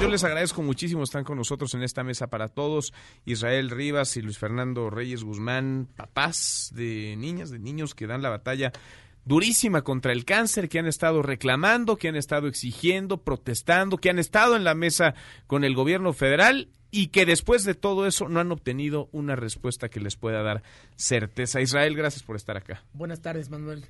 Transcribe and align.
Yo 0.00 0.08
les 0.08 0.24
agradezco 0.24 0.62
muchísimo, 0.62 1.04
están 1.04 1.22
con 1.22 1.38
nosotros 1.38 1.74
en 1.74 1.82
esta 1.82 2.02
mesa 2.02 2.26
para 2.26 2.48
todos. 2.48 2.92
Israel 3.24 3.70
Rivas 3.70 4.16
y 4.16 4.22
Luis 4.22 4.38
Fernando 4.38 4.90
Reyes 4.90 5.22
Guzmán, 5.22 5.88
papás 5.96 6.72
de 6.74 7.14
niñas, 7.16 7.50
de 7.50 7.60
niños 7.60 7.94
que 7.94 8.08
dan 8.08 8.22
la 8.22 8.30
batalla 8.30 8.72
durísima 9.24 9.82
contra 9.82 10.12
el 10.12 10.24
cáncer, 10.24 10.68
que 10.68 10.80
han 10.80 10.86
estado 10.86 11.22
reclamando, 11.22 11.96
que 11.96 12.08
han 12.08 12.16
estado 12.16 12.48
exigiendo, 12.48 13.18
protestando, 13.18 13.98
que 13.98 14.10
han 14.10 14.18
estado 14.18 14.56
en 14.56 14.64
la 14.64 14.74
mesa 14.74 15.14
con 15.46 15.62
el 15.62 15.76
gobierno 15.76 16.12
federal 16.12 16.68
y 16.90 17.08
que 17.08 17.24
después 17.24 17.64
de 17.64 17.74
todo 17.74 18.06
eso 18.06 18.28
no 18.28 18.40
han 18.40 18.50
obtenido 18.50 19.08
una 19.12 19.36
respuesta 19.36 19.88
que 19.88 20.00
les 20.00 20.16
pueda 20.16 20.42
dar 20.42 20.62
certeza. 20.96 21.60
Israel, 21.60 21.96
gracias 21.96 22.24
por 22.24 22.34
estar 22.34 22.56
acá. 22.56 22.82
Buenas 22.92 23.22
tardes, 23.22 23.50
Manuel. 23.50 23.86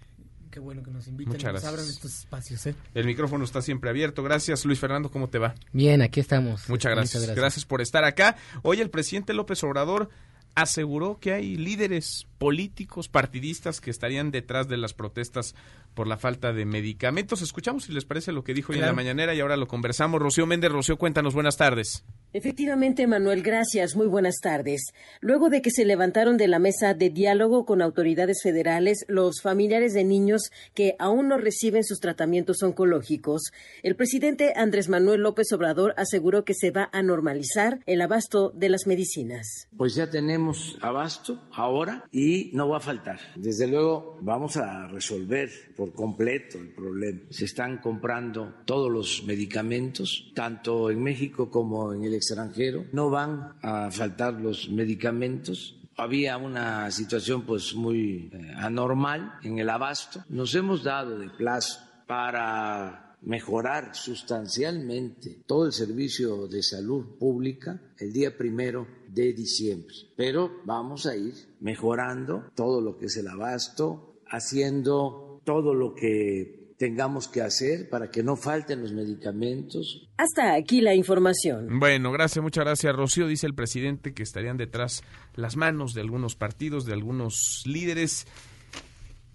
Qué 0.52 0.60
bueno 0.60 0.82
que 0.82 0.90
nos 0.90 1.08
inviten 1.08 1.32
Muchas 1.32 1.50
nos 1.50 1.62
gracias. 1.62 1.72
abran 1.72 1.88
estos 1.88 2.18
espacios. 2.18 2.66
¿eh? 2.66 2.74
El 2.92 3.06
micrófono 3.06 3.42
está 3.42 3.62
siempre 3.62 3.88
abierto. 3.88 4.22
Gracias, 4.22 4.66
Luis 4.66 4.78
Fernando. 4.78 5.10
¿Cómo 5.10 5.30
te 5.30 5.38
va? 5.38 5.54
Bien, 5.72 6.02
aquí 6.02 6.20
estamos. 6.20 6.68
Muchas 6.68 6.92
gracias. 6.92 7.34
gracias. 7.34 7.64
por 7.64 7.80
estar 7.80 8.04
acá. 8.04 8.36
Hoy 8.60 8.82
el 8.82 8.90
presidente 8.90 9.32
López 9.32 9.64
Obrador 9.64 10.10
aseguró 10.54 11.18
que 11.18 11.32
hay 11.32 11.56
líderes 11.56 12.26
políticos, 12.36 13.08
partidistas 13.08 13.80
que 13.80 13.90
estarían 13.90 14.30
detrás 14.30 14.68
de 14.68 14.76
las 14.76 14.92
protestas 14.92 15.54
por 15.94 16.06
la 16.06 16.16
falta 16.16 16.52
de 16.52 16.64
medicamentos. 16.64 17.42
Escuchamos 17.42 17.84
si 17.84 17.92
les 17.92 18.04
parece 18.04 18.32
lo 18.32 18.44
que 18.44 18.54
dijo 18.54 18.72
hoy 18.72 18.78
en 18.78 18.86
la 18.86 18.92
mañanera 18.92 19.34
y 19.34 19.40
ahora 19.40 19.56
lo 19.56 19.68
conversamos. 19.68 20.20
Rocío 20.20 20.46
Méndez, 20.46 20.72
Rocío, 20.72 20.96
cuéntanos, 20.96 21.34
buenas 21.34 21.56
tardes. 21.56 22.04
Efectivamente, 22.34 23.06
Manuel, 23.06 23.42
gracias. 23.42 23.94
Muy 23.94 24.06
buenas 24.06 24.36
tardes. 24.42 24.92
Luego 25.20 25.50
de 25.50 25.60
que 25.60 25.70
se 25.70 25.84
levantaron 25.84 26.38
de 26.38 26.48
la 26.48 26.58
mesa 26.58 26.94
de 26.94 27.10
diálogo 27.10 27.66
con 27.66 27.82
autoridades 27.82 28.42
federales 28.42 29.04
los 29.06 29.42
familiares 29.42 29.92
de 29.92 30.04
niños 30.04 30.50
que 30.74 30.96
aún 30.98 31.28
no 31.28 31.36
reciben 31.36 31.84
sus 31.84 32.00
tratamientos 32.00 32.62
oncológicos, 32.62 33.52
el 33.82 33.96
presidente 33.96 34.54
Andrés 34.56 34.88
Manuel 34.88 35.20
López 35.20 35.52
Obrador 35.52 35.92
aseguró 35.98 36.44
que 36.44 36.54
se 36.54 36.70
va 36.70 36.88
a 36.92 37.02
normalizar 37.02 37.80
el 37.84 38.00
abasto 38.00 38.50
de 38.54 38.70
las 38.70 38.86
medicinas. 38.86 39.68
Pues 39.76 39.94
ya 39.94 40.08
tenemos 40.08 40.78
abasto 40.80 41.42
ahora 41.52 42.04
y 42.10 42.50
no 42.54 42.68
va 42.68 42.78
a 42.78 42.80
faltar. 42.80 43.20
Desde 43.36 43.66
luego 43.66 44.18
vamos 44.22 44.56
a 44.56 44.86
resolver 44.88 45.50
por 45.82 45.94
completo 45.94 46.58
el 46.58 46.68
problema. 46.68 47.22
Se 47.30 47.44
están 47.44 47.78
comprando 47.78 48.54
todos 48.64 48.88
los 48.88 49.24
medicamentos, 49.24 50.30
tanto 50.32 50.90
en 50.90 51.02
México 51.02 51.50
como 51.50 51.92
en 51.92 52.04
el 52.04 52.14
extranjero. 52.14 52.84
No 52.92 53.10
van 53.10 53.54
a 53.62 53.90
faltar 53.90 54.34
los 54.34 54.70
medicamentos. 54.70 55.80
Había 55.96 56.36
una 56.36 56.88
situación 56.92 57.42
pues 57.42 57.74
muy 57.74 58.30
eh, 58.32 58.52
anormal 58.58 59.40
en 59.42 59.58
el 59.58 59.68
abasto. 59.68 60.22
Nos 60.28 60.54
hemos 60.54 60.84
dado 60.84 61.18
de 61.18 61.30
plazo 61.30 61.80
para 62.06 63.16
mejorar 63.22 63.96
sustancialmente 63.96 65.42
todo 65.46 65.66
el 65.66 65.72
servicio 65.72 66.46
de 66.46 66.62
salud 66.62 67.18
pública 67.18 67.80
el 67.98 68.12
día 68.12 68.38
primero 68.38 68.86
de 69.08 69.32
diciembre. 69.32 69.96
Pero 70.16 70.60
vamos 70.64 71.06
a 71.06 71.16
ir 71.16 71.34
mejorando 71.58 72.44
todo 72.54 72.80
lo 72.80 72.96
que 72.96 73.06
es 73.06 73.16
el 73.16 73.26
abasto, 73.26 74.20
haciendo 74.28 75.31
todo 75.44 75.74
lo 75.74 75.94
que 75.94 76.62
tengamos 76.82 77.28
que 77.28 77.42
hacer 77.42 77.88
para 77.88 78.10
que 78.10 78.24
no 78.24 78.34
falten 78.34 78.82
los 78.82 78.92
medicamentos. 78.92 80.08
Hasta 80.16 80.54
aquí 80.54 80.80
la 80.80 80.96
información. 80.96 81.78
Bueno, 81.78 82.10
gracias, 82.10 82.42
muchas 82.42 82.64
gracias, 82.64 82.96
Rocío. 82.96 83.28
Dice 83.28 83.46
el 83.46 83.54
presidente 83.54 84.12
que 84.14 84.24
estarían 84.24 84.56
detrás 84.56 85.04
las 85.36 85.56
manos 85.56 85.94
de 85.94 86.00
algunos 86.00 86.34
partidos, 86.34 86.84
de 86.84 86.92
algunos 86.92 87.62
líderes. 87.66 88.26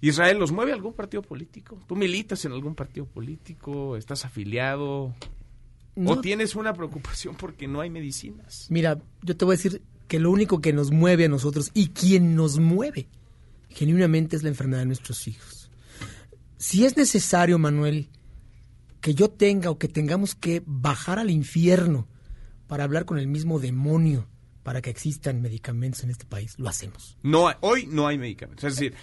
Israel, 0.02 0.40
¿los 0.40 0.52
mueve 0.52 0.74
algún 0.74 0.94
partido 0.94 1.22
político? 1.22 1.80
¿Tú 1.88 1.96
militas 1.96 2.44
en 2.44 2.52
algún 2.52 2.76
partido 2.76 3.06
político? 3.06 3.96
¿Estás 3.96 4.26
afiliado? 4.26 5.16
No. 5.96 6.12
¿O 6.12 6.22
tienes 6.22 6.54
una 6.56 6.74
preocupación 6.74 7.36
porque 7.36 7.66
no 7.66 7.80
hay 7.80 7.90
medicinas? 7.90 8.68
Mira, 8.70 9.00
yo 9.24 9.38
te 9.38 9.46
voy 9.46 9.54
a 9.54 9.58
decir 9.58 9.82
que 10.10 10.20
lo 10.20 10.32
único 10.32 10.60
que 10.60 10.74
nos 10.74 10.92
mueve 10.92 11.26
a 11.26 11.30
nosotros 11.30 11.72
y 11.74 11.92
quien 11.92 12.36
nos 12.36 12.60
mueve 12.60 13.08
genuinamente 13.70 14.36
es 14.36 14.44
la 14.44 14.50
enfermedad 14.50 14.82
de 14.82 14.88
nuestros 14.88 15.28
hijos. 15.30 15.57
Si 16.58 16.86
es 16.86 16.98
necesario, 16.98 17.60
Manuel, 17.60 18.10
que 19.02 19.14
yo 19.14 19.30
tenga 19.30 19.70
o 19.70 19.78
que 19.78 19.88
tengamos 19.88 20.36
que 20.36 20.64
bajar 20.66 21.20
al 21.20 21.30
infierno 21.30 22.08
para 22.68 22.84
hablar 22.84 23.06
con 23.06 23.20
el 23.20 23.28
mismo 23.28 23.60
demonio 23.60 24.28
para 24.64 24.82
que 24.82 24.90
existan 24.90 25.42
medicamentos 25.42 26.04
en 26.04 26.10
este 26.10 26.26
país, 26.26 26.56
lo 26.58 26.68
hacemos. 26.68 27.18
No, 27.24 27.50
hoy 27.62 27.86
no 27.88 28.08
hay 28.08 28.18
medicamentos. 28.18 28.66
Es 28.66 28.76
decir, 28.76 28.94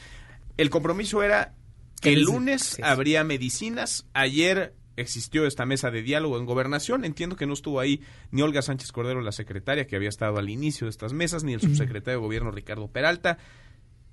el 0.58 0.68
compromiso 0.68 1.22
era 1.22 1.54
que 2.02 2.12
el 2.12 2.20
Es- 2.22 2.24
lunes 2.26 2.62
sí. 2.62 2.82
habría 2.84 3.24
medicinas. 3.24 4.06
Ayer 4.12 4.74
existió 4.96 5.46
esta 5.46 5.64
mesa 5.64 5.90
de 5.90 6.02
diálogo 6.02 6.38
en 6.38 6.44
gobernación. 6.44 7.04
Entiendo 7.04 7.36
que 7.36 7.46
no 7.46 7.54
estuvo 7.54 7.80
ahí 7.80 8.00
ni 8.30 8.42
Olga 8.42 8.60
Sánchez 8.62 8.92
Cordero, 8.92 9.22
la 9.22 9.32
secretaria, 9.32 9.86
que 9.86 9.96
había 9.96 10.08
estado 10.10 10.38
al 10.38 10.50
inicio 10.50 10.86
de 10.86 10.90
estas 10.90 11.12
mesas, 11.14 11.44
ni 11.44 11.54
el 11.54 11.60
subsecretario 11.62 12.18
de 12.20 12.24
gobierno 12.26 12.50
Ricardo 12.50 12.88
Peralta. 12.88 13.38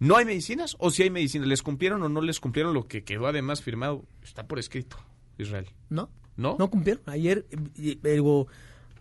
¿No 0.02 0.18
hay 0.18 0.26
medicinas? 0.26 0.76
¿O 0.80 0.90
si 0.90 1.04
hay 1.04 1.12
medicinas? 1.12 1.48
¿Les 1.48 1.62
cumplieron 1.62 2.02
o 2.02 2.10
no 2.10 2.22
les 2.22 2.40
cumplieron 2.40 2.74
lo 2.74 2.88
que 2.88 3.04
quedó 3.04 3.28
además 3.28 3.62
firmado? 3.62 4.04
Está 4.24 4.48
por 4.48 4.58
escrito, 4.58 4.98
Israel. 5.38 5.68
¿No? 5.90 6.10
¿No? 6.36 6.56
No 6.58 6.72
cumplieron. 6.72 7.04
Ayer, 7.06 7.46
digo, 7.76 8.48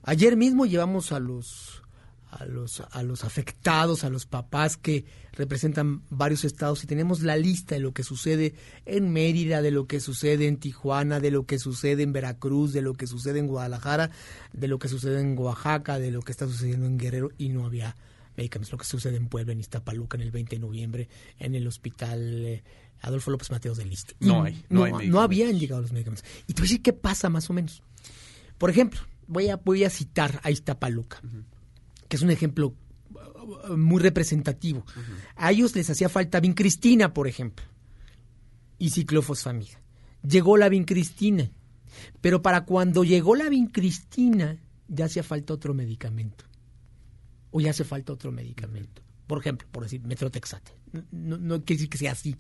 ayer 0.03 0.37
mismo 0.37 0.67
llevamos 0.67 1.13
a 1.13 1.19
los 1.19 1.83
a 2.31 2.45
los 2.45 2.83
a 2.91 3.03
los 3.03 3.25
afectados, 3.25 4.05
a 4.05 4.11
los 4.11 4.27
papás 4.27 4.77
que 4.77 5.07
representan 5.33 6.03
varios 6.11 6.45
estados 6.45 6.85
y 6.85 6.87
tenemos 6.87 7.23
la 7.23 7.39
lista 7.39 7.77
de 7.77 7.81
lo 7.81 7.95
que 7.95 8.03
sucede 8.03 8.53
en 8.85 9.11
Mérida, 9.11 9.63
de 9.63 9.71
lo 9.71 9.87
que 9.87 10.01
sucede 10.01 10.49
en 10.49 10.59
Tijuana, 10.59 11.19
de 11.19 11.31
lo 11.31 11.47
que 11.47 11.59
sucede 11.59 12.03
en 12.03 12.13
Veracruz, 12.13 12.75
de 12.75 12.83
lo 12.83 12.93
que 12.93 13.07
sucede 13.07 13.39
en 13.39 13.47
Guadalajara, 13.47 14.11
de 14.53 14.69
lo 14.69 14.79
que 14.79 14.89
sucede 14.89 15.23
en 15.23 15.39
Oaxaca, 15.39 15.99
de 15.99 16.11
lo 16.11 16.21
que 16.21 16.33
está 16.33 16.47
sucediendo 16.47 16.85
en 16.85 16.99
Guerrero 16.99 17.31
y 17.39 17.49
no 17.49 17.65
había 17.65 17.97
medicamentos, 18.37 18.73
lo 18.73 18.79
que 18.79 18.85
sucede 18.85 19.17
en 19.17 19.29
Puebla, 19.29 19.53
en 19.53 19.61
Iztapaluca, 19.61 20.17
en 20.17 20.23
el 20.23 20.31
20 20.31 20.57
de 20.57 20.61
noviembre, 20.61 21.09
en 21.39 21.55
el 21.55 21.67
hospital 21.67 22.47
eh, 22.47 22.63
Adolfo 23.01 23.31
López 23.31 23.51
Mateos 23.51 23.79
del 23.79 23.91
Liste. 23.91 24.15
No 24.21 24.43
hay, 24.43 24.63
no 24.69 24.85
hay 24.85 25.09
no 25.09 25.21
habían 25.21 25.59
llegado 25.59 25.83
los 25.83 25.93
medicamentos. 25.93 26.29
Y 26.47 26.55
te 26.55 26.61
voy 26.61 26.67
a 26.67 26.69
decir 26.69 26.83
qué 26.83 26.93
pasa 26.93 27.29
más 27.29 27.49
o 27.51 27.53
menos. 27.53 27.83
Por 28.59 28.71
ejemplo, 28.71 29.01
voy 29.27 29.49
a, 29.49 29.57
voy 29.57 29.85
a 29.85 29.91
citar 29.91 30.41
a 30.43 30.51
Iztapaluca, 30.51 31.21
que 32.09 32.17
es 32.17 32.23
un 32.23 32.31
ejemplo 32.31 32.75
uh, 33.15 33.77
muy 33.77 34.03
representativo. 34.03 34.85
A 35.37 35.51
ellos 35.53 35.75
les 35.75 35.89
hacía 35.89 36.09
falta 36.09 36.41
vincristina, 36.41 37.15
por 37.15 37.27
ejemplo, 37.27 37.65
y 38.79 38.91
ciclofosfamida. 38.91 39.81
Llegó 40.23 40.57
la 40.59 40.69
vincristina, 40.69 41.51
pero 42.21 42.43
para 42.43 42.65
cuando 42.65 43.05
llegó 43.05 43.35
la 43.35 43.49
vincristina 43.49 44.59
ya 44.89 45.07
hacía 45.07 45.23
falta 45.23 45.55
otro 45.55 45.73
medicamento. 45.73 46.45
O 47.51 47.61
ya 47.61 47.71
hace 47.71 47.85
falta 47.85 48.13
otro 48.13 48.33
medicamento. 48.33 49.03
Por 49.27 49.39
ejemplo, 49.39 49.69
por 49.71 49.85
decir, 49.85 50.03
metrotexate. 50.03 50.73
No, 51.13 51.39
no 51.39 51.65
quiere 51.65 51.79
decir 51.79 51.89
que 51.89 51.99
sea 51.99 52.13
así, 52.13 52.37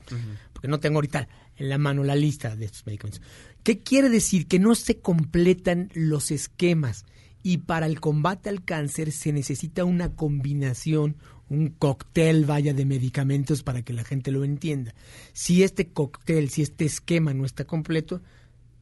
porque 0.53 0.67
no 0.67 0.81
tengo 0.81 0.97
ahorita 0.97 1.29
en 1.57 1.69
la 1.69 1.79
mano 1.79 2.03
la 2.03 2.17
lista 2.17 2.57
de 2.57 2.65
estos 2.65 2.85
medicamentos. 2.85 3.23
¿Qué 3.63 3.79
quiere 3.79 4.09
decir? 4.09 4.49
Que 4.49 4.59
no 4.59 4.75
se 4.75 4.99
completan 4.99 5.91
los 5.95 6.33
esquemas 6.33 7.05
y 7.43 7.59
para 7.59 7.87
el 7.87 8.01
combate 8.01 8.49
al 8.49 8.65
cáncer 8.65 9.13
se 9.13 9.33
necesita 9.33 9.85
una 9.85 10.15
combinación, 10.15 11.17
un 11.49 11.69
cóctel, 11.69 12.45
vaya, 12.45 12.75
de 12.75 12.85
medicamentos 12.85 13.63
para 13.63 13.83
que 13.83 13.93
la 13.93 14.05
gente 14.05 14.31
lo 14.31 14.45
entienda. 14.45 14.95
Si 15.33 15.63
este 15.63 15.89
cóctel, 15.89 16.51
si 16.51 16.63
este 16.63 16.85
esquema 16.85 17.33
no 17.35 17.45
está 17.45 17.65
completo, 17.65 18.21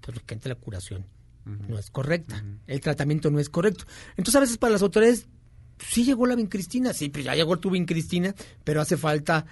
pues 0.00 0.16
lógicamente 0.16 0.48
la 0.48 0.54
curación 0.54 1.06
no 1.44 1.78
es 1.78 1.90
correcta, 1.90 2.44
el 2.66 2.80
tratamiento 2.80 3.30
no 3.30 3.38
es 3.38 3.48
correcto. 3.48 3.84
Entonces 4.10 4.36
a 4.36 4.40
veces 4.40 4.58
para 4.58 4.72
las 4.72 4.82
autoridades 4.82 5.28
sí 5.80 6.04
llegó 6.04 6.26
la 6.26 6.34
vincristina, 6.34 6.92
sí, 6.92 7.08
pues 7.08 7.24
ya 7.24 7.34
llegó 7.34 7.58
tu 7.58 7.70
vincristina, 7.70 8.34
pero 8.64 8.80
hace 8.80 8.96
falta 8.96 9.46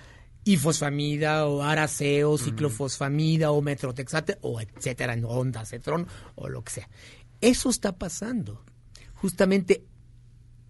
ifosfamida 0.45 1.47
o 1.47 1.63
araceo, 1.63 2.39
ciclofosfamida 2.39 3.51
o 3.51 3.61
metrotexate 3.63 4.39
o 4.43 4.61
etcétera, 4.61 5.17
no, 5.17 5.29
ondacetrón 5.29 6.07
o 6.37 6.49
lo 6.49 6.63
que 6.63 6.73
sea. 6.73 6.89
Eso 7.41 7.69
está 7.69 7.99
pasando. 7.99 8.65
Justamente 9.15 9.85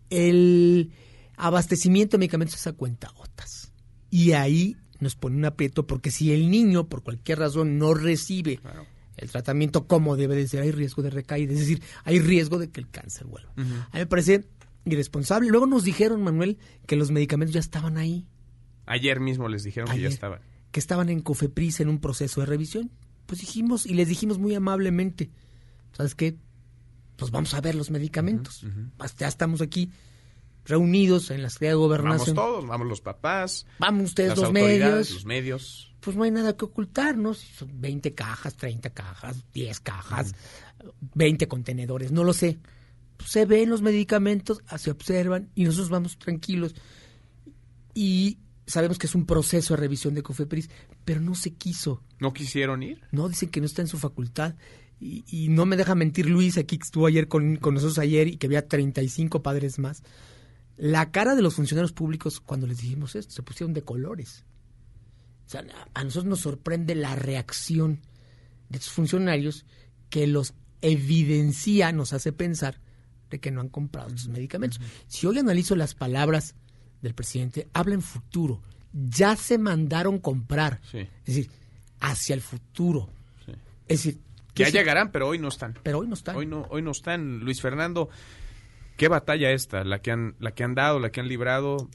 el 0.08 0.93
abastecimiento 1.37 2.17
de 2.17 2.20
medicamentos 2.20 2.56
es 2.56 2.67
a 2.67 2.73
cuenta 2.73 3.12
gotas. 3.17 3.73
Y 4.11 4.32
ahí 4.32 4.76
nos 4.99 5.14
pone 5.14 5.37
un 5.37 5.44
aprieto 5.44 5.87
porque 5.87 6.11
si 6.11 6.32
el 6.32 6.50
niño 6.50 6.88
por 6.88 7.03
cualquier 7.03 7.41
razón 7.41 7.79
no 7.79 7.93
recibe 7.93 8.61
el 9.17 9.31
tratamiento 9.31 9.87
como 9.87 10.17
debe 10.17 10.37
de 10.37 10.49
ser, 10.49 10.62
hay 10.62 10.70
riesgo 10.70 11.03
de 11.03 11.11
recaída, 11.11 11.53
es 11.53 11.61
decir, 11.61 11.82
hay 12.05 12.19
riesgo 12.19 12.58
de 12.58 12.70
que 12.70 12.81
el 12.81 12.88
cáncer 12.88 13.26
vuelva. 13.26 13.53
A 13.56 13.61
mí 13.61 14.00
me 14.00 14.06
parece 14.06 14.49
irresponsable. 14.87 15.49
Luego 15.50 15.67
nos 15.67 15.85
dijeron, 15.85 16.23
Manuel, 16.23 16.59
que 16.87 16.97
los 16.97 17.11
medicamentos 17.11 17.55
ya 17.55 17.61
estaban 17.61 17.97
ahí, 17.99 18.27
Ayer 18.87 19.19
mismo 19.21 19.49
les 19.49 19.65
dijeron 19.65 19.91
que 19.91 20.00
ya 20.00 20.09
estaban. 20.09 20.41
que 20.71 20.79
estaban 20.81 21.09
en 21.09 21.21
Cofepris 21.21 21.81
en 21.81 21.88
un 21.88 21.99
proceso 22.00 22.41
de 22.41 22.47
revisión. 22.47 22.91
Pues 23.27 23.41
dijimos, 23.41 23.85
y 23.87 23.94
les 23.94 24.09
dijimos 24.09 24.38
muy 24.38 24.55
amablemente, 24.55 25.31
¿sabes 25.93 26.15
qué? 26.15 26.37
Pues 27.17 27.31
vamos 27.33 27.53
a 27.55 27.61
ver 27.61 27.75
los 27.75 27.91
medicamentos. 27.91 28.65
Hasta 28.99 29.25
Ya 29.25 29.29
estamos 29.29 29.61
aquí 29.61 29.91
reunidos 30.65 31.31
en 31.31 31.43
la 31.43 31.50
Secretaría 31.50 31.71
de 31.71 31.75
Vamos 31.77 31.89
Gobernación. 31.89 32.37
todos, 32.37 32.67
vamos 32.67 32.87
los 32.87 33.00
papás, 33.00 33.67
Vamos 33.79 34.05
ustedes 34.05 34.31
las 34.31 34.39
los 34.39 34.53
medios. 34.53 35.11
los 35.12 35.25
medios. 35.25 35.94
pues 36.00 36.17
no 36.17 36.23
hay 36.25 36.31
nada 36.31 36.56
que 36.56 36.65
ocultar, 36.65 37.17
¿no? 37.17 37.35
Si 37.35 37.47
son 37.55 37.81
20 37.81 38.15
cajas, 38.15 38.56
30 38.56 38.91
cajas, 38.91 39.44
10 39.53 39.81
cajas, 39.81 40.35
20 41.15 41.49
contenedores, 41.49 42.12
no 42.12 42.23
lo 42.25 42.32
sé. 42.32 42.59
Se 43.25 43.47
ven 43.47 43.71
los 43.71 43.83
medicamentos, 43.83 44.63
se 44.79 44.91
observan 44.91 45.51
y 45.55 45.65
nosotros 45.65 45.91
vamos 45.91 46.19
tranquilos. 46.19 46.75
Y 47.95 48.39
sabemos 48.67 48.99
que 48.99 49.07
es 49.07 49.15
un 49.15 49.27
proceso 49.27 49.75
de 49.75 49.81
revisión 49.81 50.15
de 50.15 50.23
Cofepris, 50.23 50.71
pero 51.05 51.21
no 51.21 51.35
se 51.35 51.55
quiso. 51.55 52.03
¿No 52.19 52.33
quisieron 52.33 52.83
ir? 52.83 53.01
No, 53.13 53.29
dicen 53.29 53.51
que 53.51 53.61
no 53.61 53.67
está 53.67 53.83
en 53.83 53.89
su 53.89 53.99
facultad. 53.99 54.55
Y, 54.99 55.49
no 55.51 55.67
me 55.67 55.77
deja 55.77 55.95
mentir 55.95 56.27
Luis, 56.27 56.57
aquí 56.57 56.79
que 56.79 56.85
estuvo 56.85 57.07
ayer 57.07 57.29
con, 57.29 57.57
con 57.57 57.75
nosotros 57.75 57.99
ayer 57.99 58.29
y 58.29 58.39
que 58.39 58.47
había 58.47 58.67
35 58.67 59.43
padres 59.43 59.79
más. 59.79 60.03
La 60.77 61.11
cara 61.11 61.35
de 61.35 61.43
los 61.43 61.55
funcionarios 61.55 61.93
públicos 61.93 62.41
cuando 62.41 62.67
les 62.67 62.79
dijimos 62.79 63.15
esto, 63.15 63.35
se 63.35 63.43
pusieron 63.43 63.75
de 63.75 63.83
colores. 63.83 64.45
O 65.47 65.51
sea, 65.51 65.65
a 65.93 66.03
nosotros 66.03 66.25
nos 66.25 66.41
sorprende 66.41 66.95
la 66.95 67.15
reacción 67.15 68.01
de 68.71 68.79
estos 68.79 68.93
funcionarios 68.93 69.67
que 70.09 70.27
los 70.27 70.55
evidencia, 70.81 71.93
nos 71.93 72.13
hace 72.13 72.33
pensar 72.33 72.81
de 73.31 73.38
que 73.40 73.50
no 73.50 73.61
han 73.61 73.69
comprado 73.69 74.11
sus 74.11 74.28
medicamentos. 74.28 74.81
Si 75.06 75.26
hoy 75.26 75.38
analizo 75.38 75.76
las 75.76 75.94
palabras 75.94 76.55
del 77.02 77.14
presidente, 77.14 77.69
habla 77.73 77.94
en 77.94 78.02
futuro. 78.02 78.62
Ya 78.93 79.37
se 79.37 79.58
mandaron 79.58 80.19
comprar. 80.19 80.81
Es 80.93 81.08
decir, 81.26 81.50
hacia 82.00 82.34
el 82.34 82.40
futuro. 82.40 83.08
Es 83.88 84.05
decir, 84.05 84.20
ya 84.55 84.70
llegarán, 84.70 85.11
pero 85.12 85.28
hoy 85.28 85.38
no 85.38 85.49
están. 85.49 85.78
Pero 85.82 85.99
hoy 85.99 86.08
no 86.08 86.14
están. 86.14 86.37
Hoy 86.37 86.46
no, 86.46 86.67
hoy 86.70 86.82
no 86.82 86.90
están. 86.90 87.40
Luis 87.40 87.61
Fernando, 87.61 88.08
¿qué 88.96 89.08
batalla 89.08 89.50
esta? 89.50 89.84
La 89.84 90.00
que 90.00 90.11
han, 90.11 90.34
la 90.38 90.52
que 90.52 90.64
han 90.64 90.75
dado, 90.75 90.99
la 90.99 91.11
que 91.11 91.20
han 91.20 91.29
librado. 91.29 91.88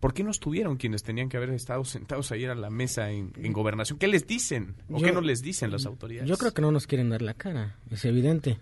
¿Por 0.00 0.14
qué 0.14 0.22
no 0.22 0.30
estuvieron 0.30 0.76
quienes 0.76 1.02
tenían 1.02 1.28
que 1.28 1.38
haber 1.38 1.50
estado 1.50 1.84
sentados 1.84 2.30
ayer 2.30 2.50
a 2.50 2.54
la 2.54 2.70
mesa 2.70 3.10
en, 3.10 3.32
gobernación? 3.52 3.98
¿Qué 3.98 4.06
les 4.06 4.28
dicen? 4.28 4.76
¿O 4.88 5.02
qué 5.02 5.10
no 5.10 5.20
les 5.20 5.42
dicen 5.42 5.72
las 5.72 5.86
autoridades? 5.86 6.28
Yo 6.28 6.36
creo 6.36 6.54
que 6.54 6.62
no 6.62 6.70
nos 6.70 6.86
quieren 6.86 7.10
dar 7.10 7.20
la 7.20 7.34
cara, 7.34 7.76
es 7.90 8.04
evidente. 8.04 8.60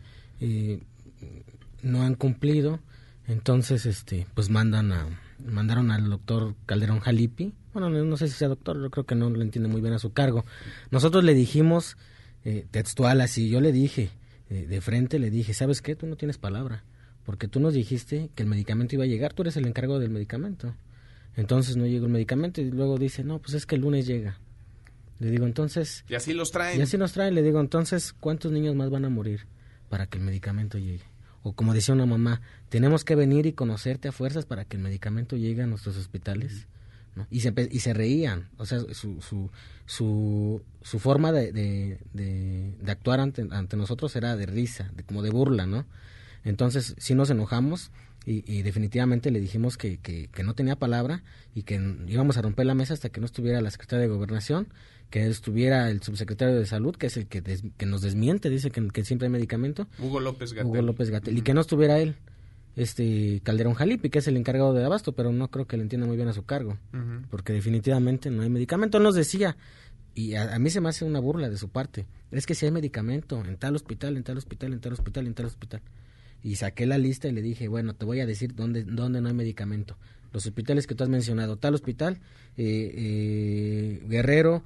No 1.87 2.03
han 2.03 2.15
cumplido, 2.15 2.81
entonces 3.27 3.87
este 3.87 4.27
pues 4.35 4.51
mandan 4.51 4.93
a 4.93 5.07
mandaron 5.45 5.91
al 5.91 6.09
doctor 6.09 6.55
Calderón 6.67 7.01
Jalipi. 7.01 7.53
Bueno, 7.73 7.91
no, 7.91 8.17
sé 8.17 8.29
si 8.29 8.35
sea 8.35 8.49
doctor, 8.49 8.81
yo 8.81 8.91
creo 8.91 9.05
que 9.05 9.15
no 9.15 9.29
lo 9.29 9.43
entiende 9.43 9.69
muy 9.69 9.81
bien 9.81 9.93
a 9.93 9.99
su 9.99 10.13
cargo. 10.13 10.45
Nosotros 10.91 11.25
le 11.25 11.35
dijimos 11.35 11.97
eh, 12.45 12.67
textual 12.71 13.21
así. 13.21 13.51
Yo 13.51 13.61
le 13.61 13.73
dije, 13.73 14.11
eh, 14.49 14.67
de 14.67 14.81
frente 14.81 15.19
le 15.19 15.31
dije, 15.31 15.53
¿sabes 15.53 15.83
qué? 15.83 15.95
Tú 15.95 16.07
no 16.07 16.17
tienes 16.17 16.39
palabra, 16.39 16.85
porque 17.25 17.49
tú 17.49 17.61
nos 17.61 17.75
dijiste 17.75 18.31
que 18.35 18.43
el 18.43 18.49
medicamento 18.49 18.95
iba 18.95 19.05
a 19.05 19.09
llegar, 19.09 19.35
tú 19.35 19.43
eres 19.43 19.57
el 19.57 19.67
encargado 19.67 19.99
del 19.99 20.11
medicamento. 20.11 20.75
Entonces 21.37 21.77
no 21.77 21.87
llegó 21.87 22.07
el 22.07 22.13
medicamento 22.13 22.63
y 22.63 22.71
luego 22.71 22.97
dice, 22.97 23.23
no, 23.23 23.41
pues 23.41 23.53
es 23.53 23.67
que 23.67 23.75
el 23.75 23.83
lunes 23.83 24.07
llega. 24.07 24.41
Le 25.19 25.31
digo, 25.31 25.45
entonces... 25.45 26.05
Y 26.09 26.15
así 26.15 26.33
los 26.33 26.51
traen. 26.51 26.79
Y 26.79 26.83
así 26.83 26.97
nos 26.97 27.13
traen. 27.13 27.35
Le 27.35 27.43
digo, 27.43 27.61
entonces, 27.61 28.15
¿cuántos 28.15 28.53
niños 28.53 28.75
más 28.75 28.89
van 28.89 29.05
a 29.05 29.11
morir 29.11 29.47
para 29.91 30.07
que 30.07 30.17
el 30.17 30.25
medicamento 30.25 30.79
llegue? 30.79 31.05
O 31.47 31.53
como 31.53 31.75
decía 31.75 31.95
una 31.95 32.07
mamá, 32.07 32.41
tenemos 32.71 33.05
que 33.05 33.15
venir 33.15 33.47
y 33.47 33.53
conocerte 33.53 34.09
a 34.09 34.13
fuerzas 34.13 34.47
para 34.47 34.65
que 34.65 34.79
el 34.79 34.83
medicamento 34.83 35.37
llegue 35.37 35.63
a 35.63 35.69
nuestros 35.69 35.97
hospitales. 35.97 36.67
Y, 37.31 37.39
se, 37.39 37.55
y 37.71 37.79
se 37.79 37.95
reían, 37.95 38.49
o 38.59 38.67
sea, 38.67 38.81
su, 38.93 39.23
su, 39.23 39.49
su, 39.87 40.61
su 40.83 40.99
forma 40.99 41.31
de, 41.31 41.53
de, 41.53 42.01
de, 42.13 42.91
actuar 42.91 43.21
ante, 43.21 43.47
ante, 43.53 43.77
nosotros 43.77 44.17
era 44.17 44.35
de 44.35 44.45
risa, 44.45 44.91
de, 44.97 45.05
como 45.05 45.23
de 45.23 45.31
burla, 45.31 45.67
¿no? 45.67 45.87
Entonces, 46.47 46.95
sí 46.99 47.15
nos 47.15 47.29
enojamos 47.29 47.91
y, 48.25 48.51
y 48.51 48.63
definitivamente 48.63 49.31
le 49.31 49.41
dijimos 49.41 49.77
que, 49.77 49.99
que, 49.99 50.29
que, 50.29 50.43
no 50.43 50.55
tenía 50.55 50.77
palabra 50.77 51.23
y 51.55 51.65
que 51.65 51.75
íbamos 52.09 52.39
a 52.39 52.43
romper 52.43 52.67
la 52.67 52.75
mesa 52.75 52.95
hasta 52.95 53.11
que 53.11 53.21
no 53.21 53.27
estuviera 53.27 53.61
la 53.61 53.71
secretaria 53.71 54.03
de 54.03 54.09
Gobernación, 54.09 54.69
que 55.11 55.27
estuviera 55.27 55.91
el 55.91 56.03
subsecretario 56.03 56.57
de 56.57 56.67
Salud, 56.67 56.97
que 56.97 57.07
es 57.07 57.17
el 57.17 57.27
que, 57.27 57.43
que 57.43 57.87
nos 57.87 58.01
desmiente, 58.01 58.49
dice 58.49 58.71
que, 58.71 58.89
que, 58.89 59.05
siempre 59.05 59.27
hay 59.27 59.33
medicamento. 59.33 59.87
Hugo 59.99 60.21
López 60.21 60.53
Gatel. 60.55 60.71
Hugo 60.71 60.83
López 60.83 61.11
Gatel. 61.11 61.37
Y 61.37 61.43
que 61.43 61.55
no 61.55 61.61
estuviera 61.61 61.99
él 61.99 62.17
este 62.77 63.41
Calderón 63.43 63.75
Jalipi, 63.75 64.11
que 64.11 64.19
es 64.19 64.29
el 64.29 64.37
encargado 64.37 64.75
de 64.75 64.85
abasto, 64.85 65.13
pero 65.13 65.33
no 65.33 65.49
creo 65.51 65.67
que 65.67 65.77
le 65.77 65.83
entienda 65.83 66.07
muy 66.07 66.17
bien 66.17 66.29
a 66.29 66.33
su 66.33 66.45
cargo, 66.45 66.79
porque 67.31 67.53
definitivamente 67.53 68.31
no 68.31 68.43
hay 68.43 68.51
medicamento. 68.51 68.99
Él 68.99 69.05
nos 69.05 69.15
decía, 69.15 69.57
y 70.15 70.35
a, 70.35 70.59
mí 70.59 70.71
se 70.71 70.81
me 70.81 70.91
hace 70.91 71.05
una 71.05 71.19
burla 71.19 71.49
de 71.49 71.57
su 71.57 71.71
parte, 71.71 72.07
es 72.31 72.45
que 72.47 72.55
si 72.55 72.67
hay 72.67 72.73
medicamento 72.73 73.43
en 73.45 73.57
tal 73.57 73.75
hospital, 73.75 74.17
en 74.17 74.25
tal 74.25 74.37
hospital, 74.37 74.75
en 74.75 74.81
tal 74.81 74.93
hospital, 74.93 75.27
en 75.27 75.35
tal 75.35 75.47
hospital. 75.47 75.81
Y 76.47 76.55
saqué 76.55 76.87
la 76.87 76.97
lista 76.97 77.27
y 77.27 77.33
le 77.33 77.43
dije, 77.43 77.67
bueno, 77.67 77.95
te 77.95 78.05
voy 78.05 78.21
a 78.21 78.27
decir 78.27 78.55
dónde, 78.55 78.85
dónde 78.85 79.21
no 79.21 79.27
hay 79.27 79.35
medicamento. 79.35 79.99
Los 80.33 80.47
hospitales 80.47 80.87
que 80.87 80.95
tú 80.95 81.03
has 81.03 81.11
mencionado, 81.11 81.57
tal 81.57 81.75
hospital, 81.75 82.21
eh, 82.57 82.93
eh, 82.95 84.07
Guerrero, 84.07 84.63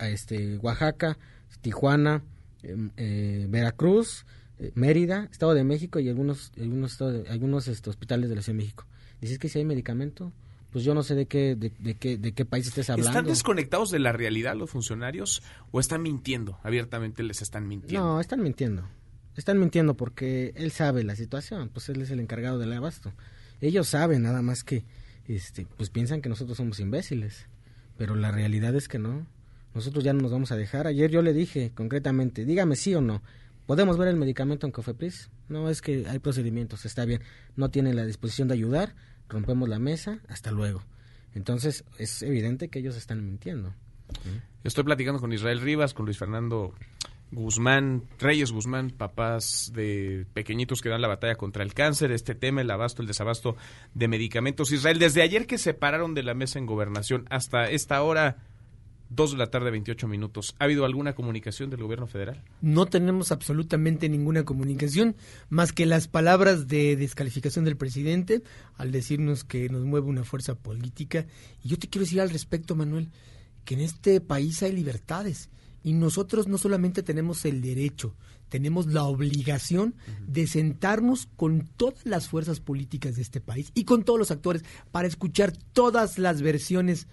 este, 0.00 0.58
Oaxaca, 0.58 1.16
Tijuana, 1.62 2.22
em, 2.62 2.90
eh, 2.98 3.46
Veracruz, 3.48 4.26
eh, 4.58 4.72
Mérida, 4.74 5.26
Estado 5.32 5.54
de 5.54 5.64
México 5.64 6.00
y 6.00 6.10
algunos 6.10 6.52
algunos 6.60 7.00
algunos 7.00 7.66
este, 7.68 7.88
hospitales 7.88 8.28
de 8.28 8.36
la 8.36 8.42
Ciudad 8.42 8.58
de 8.58 8.64
México. 8.64 8.86
Dices 9.18 9.38
que 9.38 9.48
si 9.48 9.58
hay 9.58 9.64
medicamento, 9.64 10.34
pues 10.70 10.84
yo 10.84 10.92
no 10.92 11.02
sé 11.02 11.14
de 11.14 11.24
qué 11.24 11.56
de, 11.56 11.94
qué 11.94 12.18
de 12.18 12.32
qué 12.32 12.44
país 12.44 12.66
estés 12.66 12.90
hablando. 12.90 13.08
¿Están 13.08 13.24
desconectados 13.24 13.90
de 13.90 14.00
la 14.00 14.12
realidad 14.12 14.54
los 14.54 14.68
funcionarios 14.68 15.42
o 15.70 15.80
están 15.80 16.02
mintiendo? 16.02 16.58
Abiertamente 16.62 17.22
les 17.22 17.40
están 17.40 17.66
mintiendo. 17.66 18.06
No, 18.06 18.20
están 18.20 18.42
mintiendo. 18.42 18.86
Están 19.36 19.58
mintiendo 19.58 19.96
porque 19.96 20.52
él 20.56 20.70
sabe 20.72 21.04
la 21.04 21.16
situación, 21.16 21.70
pues 21.72 21.88
él 21.88 22.00
es 22.02 22.10
el 22.10 22.20
encargado 22.20 22.58
del 22.58 22.72
abasto. 22.72 23.12
Ellos 23.60 23.88
saben 23.88 24.22
nada 24.22 24.42
más 24.42 24.64
que 24.64 24.84
este 25.26 25.66
pues 25.76 25.90
piensan 25.90 26.22
que 26.22 26.28
nosotros 26.28 26.56
somos 26.56 26.80
imbéciles, 26.80 27.46
pero 27.96 28.14
la 28.14 28.32
realidad 28.32 28.74
es 28.74 28.88
que 28.88 28.98
no. 28.98 29.26
Nosotros 29.74 30.04
ya 30.04 30.14
no 30.14 30.22
nos 30.22 30.32
vamos 30.32 30.52
a 30.52 30.56
dejar. 30.56 30.86
Ayer 30.86 31.10
yo 31.10 31.20
le 31.20 31.34
dije 31.34 31.72
concretamente, 31.74 32.44
dígame 32.44 32.76
sí 32.76 32.94
o 32.94 33.00
no 33.00 33.22
¿Podemos 33.66 33.98
ver 33.98 34.06
el 34.06 34.16
medicamento 34.16 34.64
en 34.64 34.72
Cofepris? 34.72 35.28
No, 35.48 35.68
es 35.68 35.82
que 35.82 36.06
hay 36.08 36.20
procedimientos, 36.20 36.84
está 36.86 37.04
bien. 37.04 37.20
No 37.56 37.68
tiene 37.68 37.94
la 37.94 38.06
disposición 38.06 38.46
de 38.46 38.54
ayudar, 38.54 38.94
rompemos 39.28 39.68
la 39.68 39.80
mesa, 39.80 40.20
hasta 40.28 40.52
luego. 40.52 40.84
Entonces, 41.34 41.84
es 41.98 42.22
evidente 42.22 42.68
que 42.68 42.78
ellos 42.78 42.96
están 42.96 43.24
mintiendo. 43.26 43.74
Estoy 44.62 44.84
platicando 44.84 45.20
con 45.20 45.32
Israel 45.32 45.60
Rivas, 45.60 45.94
con 45.94 46.04
Luis 46.06 46.16
Fernando 46.16 46.74
Guzmán, 47.32 48.04
Reyes 48.18 48.52
Guzmán, 48.52 48.90
papás 48.90 49.72
de 49.74 50.26
pequeñitos 50.32 50.80
que 50.80 50.88
dan 50.88 51.00
la 51.00 51.08
batalla 51.08 51.34
contra 51.34 51.64
el 51.64 51.74
cáncer, 51.74 52.12
este 52.12 52.34
tema, 52.34 52.60
el 52.60 52.70
abasto, 52.70 53.02
el 53.02 53.08
desabasto 53.08 53.56
de 53.94 54.08
medicamentos. 54.08 54.72
Israel, 54.72 54.98
desde 54.98 55.22
ayer 55.22 55.46
que 55.46 55.58
se 55.58 55.74
pararon 55.74 56.14
de 56.14 56.22
la 56.22 56.34
mesa 56.34 56.58
en 56.58 56.66
gobernación 56.66 57.26
hasta 57.30 57.68
esta 57.70 58.02
hora, 58.02 58.36
Dos 59.08 59.30
de 59.30 59.38
la 59.38 59.50
tarde, 59.50 59.70
28 59.70 60.08
minutos. 60.08 60.56
¿Ha 60.58 60.64
habido 60.64 60.84
alguna 60.84 61.14
comunicación 61.14 61.70
del 61.70 61.82
gobierno 61.82 62.08
federal? 62.08 62.42
No 62.60 62.86
tenemos 62.86 63.30
absolutamente 63.30 64.08
ninguna 64.08 64.44
comunicación, 64.44 65.14
más 65.48 65.72
que 65.72 65.86
las 65.86 66.08
palabras 66.08 66.66
de 66.66 66.96
descalificación 66.96 67.64
del 67.64 67.76
presidente 67.76 68.42
al 68.76 68.90
decirnos 68.90 69.44
que 69.44 69.68
nos 69.68 69.84
mueve 69.84 70.08
una 70.08 70.24
fuerza 70.24 70.56
política. 70.56 71.26
Y 71.62 71.68
yo 71.68 71.78
te 71.78 71.88
quiero 71.88 72.04
decir 72.04 72.20
al 72.20 72.30
respecto, 72.30 72.74
Manuel, 72.74 73.10
que 73.64 73.74
en 73.74 73.80
este 73.80 74.20
país 74.20 74.60
hay 74.64 74.72
libertades. 74.72 75.50
Y 75.86 75.92
nosotros 75.92 76.48
no 76.48 76.58
solamente 76.58 77.04
tenemos 77.04 77.44
el 77.44 77.62
derecho, 77.62 78.16
tenemos 78.48 78.88
la 78.88 79.04
obligación 79.04 79.94
de 80.26 80.48
sentarnos 80.48 81.28
con 81.36 81.68
todas 81.76 82.04
las 82.04 82.28
fuerzas 82.28 82.58
políticas 82.58 83.14
de 83.14 83.22
este 83.22 83.40
país 83.40 83.70
y 83.72 83.84
con 83.84 84.02
todos 84.02 84.18
los 84.18 84.32
actores 84.32 84.64
para 84.90 85.06
escuchar 85.06 85.52
todas 85.72 86.18
las 86.18 86.42
versiones 86.42 87.06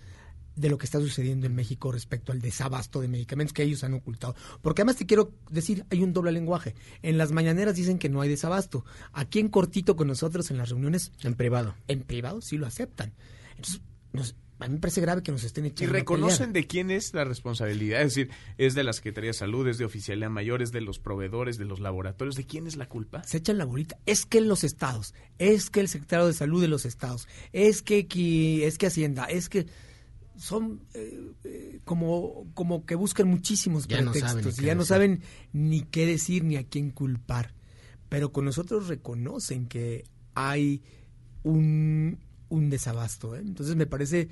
de 0.56 0.70
lo 0.70 0.80
que 0.80 0.88
está 0.88 1.00
sucediendo 1.00 1.46
en 1.46 1.54
México 1.54 1.92
respecto 1.92 2.32
al 2.32 2.42
desabasto 2.42 3.00
de 3.00 3.10
medicamentos 3.10 3.54
que 3.54 3.62
ellos 3.62 3.84
han 3.84 3.94
ocultado. 3.94 4.36
Porque 4.64 4.82
además 4.82 4.96
te 4.96 5.06
quiero 5.06 5.32
decir, 5.52 5.86
hay 5.92 6.02
un 6.02 6.12
doble 6.12 6.32
lenguaje. 6.32 6.74
En 7.04 7.20
las 7.20 7.32
mañaneras 7.32 7.76
dicen 7.76 8.00
que 8.00 8.10
no 8.10 8.22
hay 8.22 8.30
desabasto. 8.30 8.86
Aquí 9.12 9.38
en 9.38 9.50
cortito 9.50 9.96
con 9.96 10.08
nosotros 10.08 10.50
en 10.50 10.58
las 10.58 10.70
reuniones... 10.70 11.12
En 11.22 11.36
privado. 11.36 11.76
En 11.88 12.02
privado 12.02 12.42
sí 12.42 12.58
lo 12.58 12.66
aceptan. 12.66 13.14
Entonces, 13.56 14.36
a 14.64 14.68
mí 14.68 14.76
me 14.76 14.80
parece 14.80 15.02
grave 15.02 15.24
que 15.24 15.32
nos 15.32 15.44
estén 15.44 15.66
echando. 15.66 15.92
¿Y 15.92 16.00
reconocen 16.00 16.54
de 16.54 16.66
quién 16.66 16.90
es 16.90 17.14
la 17.14 17.26
responsabilidad? 17.26 18.02
Es 18.02 18.16
decir, 18.16 18.30
¿es 18.58 18.76
de 18.76 18.84
la 18.84 18.94
Secretaría 18.94 19.32
de 19.32 19.34
Salud, 19.34 19.68
es 19.68 19.78
de 19.78 19.84
Oficialidad 19.86 20.30
Mayor, 20.30 20.62
es 20.62 20.72
de 20.72 20.80
los 20.80 21.00
proveedores, 21.00 21.58
de 21.58 21.66
los 21.66 21.82
laboratorios? 21.82 22.36
¿De 22.36 22.46
quién 22.46 22.66
es 22.66 22.78
la 22.78 22.88
culpa? 22.88 23.24
Se 23.24 23.38
echan 23.38 23.58
la 23.58 23.66
bolita. 23.66 23.98
Es 24.06 24.26
que 24.26 24.40
los 24.40 24.64
estados, 24.64 25.14
es 25.38 25.70
que 25.70 25.82
el 25.82 25.90
secretario 25.90 26.28
de 26.28 26.34
Salud 26.34 26.62
de 26.62 26.70
los 26.70 26.86
estados, 26.86 27.28
es 27.52 27.82
que, 27.82 28.08
es 28.66 28.78
que 28.78 28.88
Hacienda, 28.88 29.26
es 29.26 29.50
que 29.50 29.68
son 30.38 30.82
eh, 30.94 31.32
eh, 31.44 31.80
como, 31.84 32.48
como 32.54 32.86
que 32.86 32.96
buscan 32.96 33.28
muchísimos 33.28 33.86
pretextos 33.86 34.60
y 34.60 34.66
ya 34.66 34.76
no 34.76 34.86
saben 34.86 35.22
ni 35.52 35.82
qué 35.82 36.06
decir 36.06 36.44
ni 36.44 36.56
a 36.56 36.64
quién 36.64 36.90
culpar. 36.90 37.54
Pero 38.08 38.32
con 38.32 38.46
nosotros 38.46 38.88
reconocen 38.88 39.68
que 39.68 40.06
hay 40.36 40.82
un, 41.44 42.20
un 42.54 42.70
desabasto. 42.70 43.36
¿eh? 43.36 43.40
Entonces 43.40 43.76
me 43.76 43.88
parece 43.88 44.30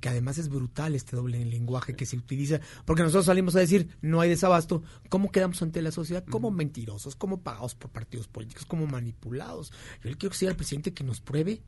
que 0.00 0.08
además 0.08 0.38
es 0.38 0.48
brutal 0.48 0.94
este 0.94 1.14
doble 1.14 1.44
lenguaje 1.44 1.94
que 1.94 2.06
se 2.06 2.16
utiliza, 2.16 2.60
porque 2.84 3.02
nosotros 3.02 3.26
salimos 3.26 3.54
a 3.54 3.60
decir 3.60 3.88
no 4.00 4.20
hay 4.20 4.30
desabasto, 4.30 4.82
¿cómo 5.08 5.30
quedamos 5.30 5.60
ante 5.62 5.82
la 5.82 5.92
sociedad? 5.92 6.24
Como 6.24 6.50
mentirosos, 6.50 7.14
como 7.16 7.42
pagados 7.42 7.74
por 7.74 7.90
partidos 7.90 8.26
políticos, 8.26 8.64
como 8.64 8.86
manipulados. 8.86 9.72
Yo 10.02 10.10
le 10.10 10.16
quiero 10.16 10.32
decir 10.32 10.48
al 10.48 10.56
presidente 10.56 10.94
que 10.94 11.04
nos 11.04 11.20
pruebe 11.20 11.62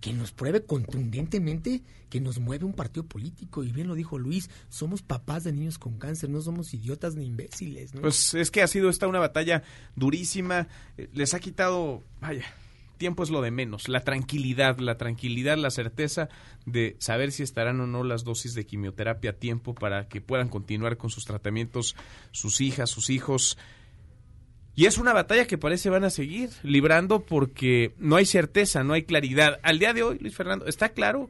que 0.00 0.12
nos 0.12 0.32
pruebe 0.32 0.64
contundentemente 0.66 1.80
que 2.10 2.20
nos 2.20 2.40
mueve 2.40 2.64
un 2.64 2.72
partido 2.72 3.06
político. 3.06 3.62
Y 3.62 3.70
bien 3.70 3.86
lo 3.86 3.94
dijo 3.94 4.18
Luis, 4.18 4.50
somos 4.68 5.00
papás 5.00 5.44
de 5.44 5.52
niños 5.52 5.78
con 5.78 5.96
cáncer, 5.96 6.28
no 6.28 6.42
somos 6.42 6.74
idiotas 6.74 7.14
ni 7.14 7.24
imbéciles. 7.24 7.92
Pues 7.92 8.34
es 8.34 8.50
que 8.50 8.62
ha 8.62 8.66
sido 8.66 8.90
esta 8.90 9.06
una 9.06 9.20
batalla 9.20 9.62
durísima, 9.94 10.66
eh, 10.98 11.08
les 11.14 11.34
ha 11.34 11.38
quitado, 11.38 12.02
vaya, 12.20 12.44
tiempo 13.02 13.24
es 13.24 13.30
lo 13.30 13.42
de 13.42 13.50
menos, 13.50 13.88
la 13.88 14.02
tranquilidad, 14.02 14.78
la 14.78 14.96
tranquilidad, 14.96 15.58
la 15.58 15.72
certeza 15.72 16.28
de 16.66 16.94
saber 17.00 17.32
si 17.32 17.42
estarán 17.42 17.80
o 17.80 17.88
no 17.88 18.04
las 18.04 18.22
dosis 18.22 18.54
de 18.54 18.64
quimioterapia 18.64 19.32
a 19.32 19.38
tiempo 19.40 19.74
para 19.74 20.06
que 20.06 20.20
puedan 20.20 20.48
continuar 20.48 20.98
con 20.98 21.10
sus 21.10 21.24
tratamientos 21.24 21.96
sus 22.30 22.60
hijas, 22.60 22.90
sus 22.90 23.10
hijos. 23.10 23.58
Y 24.76 24.86
es 24.86 24.98
una 24.98 25.12
batalla 25.12 25.48
que 25.48 25.58
parece 25.58 25.90
van 25.90 26.04
a 26.04 26.10
seguir 26.10 26.50
librando 26.62 27.24
porque 27.24 27.92
no 27.98 28.14
hay 28.14 28.24
certeza, 28.24 28.84
no 28.84 28.92
hay 28.92 29.02
claridad. 29.02 29.58
Al 29.64 29.80
día 29.80 29.92
de 29.94 30.04
hoy, 30.04 30.18
Luis 30.20 30.36
Fernando, 30.36 30.66
está 30.66 30.90
claro 30.90 31.28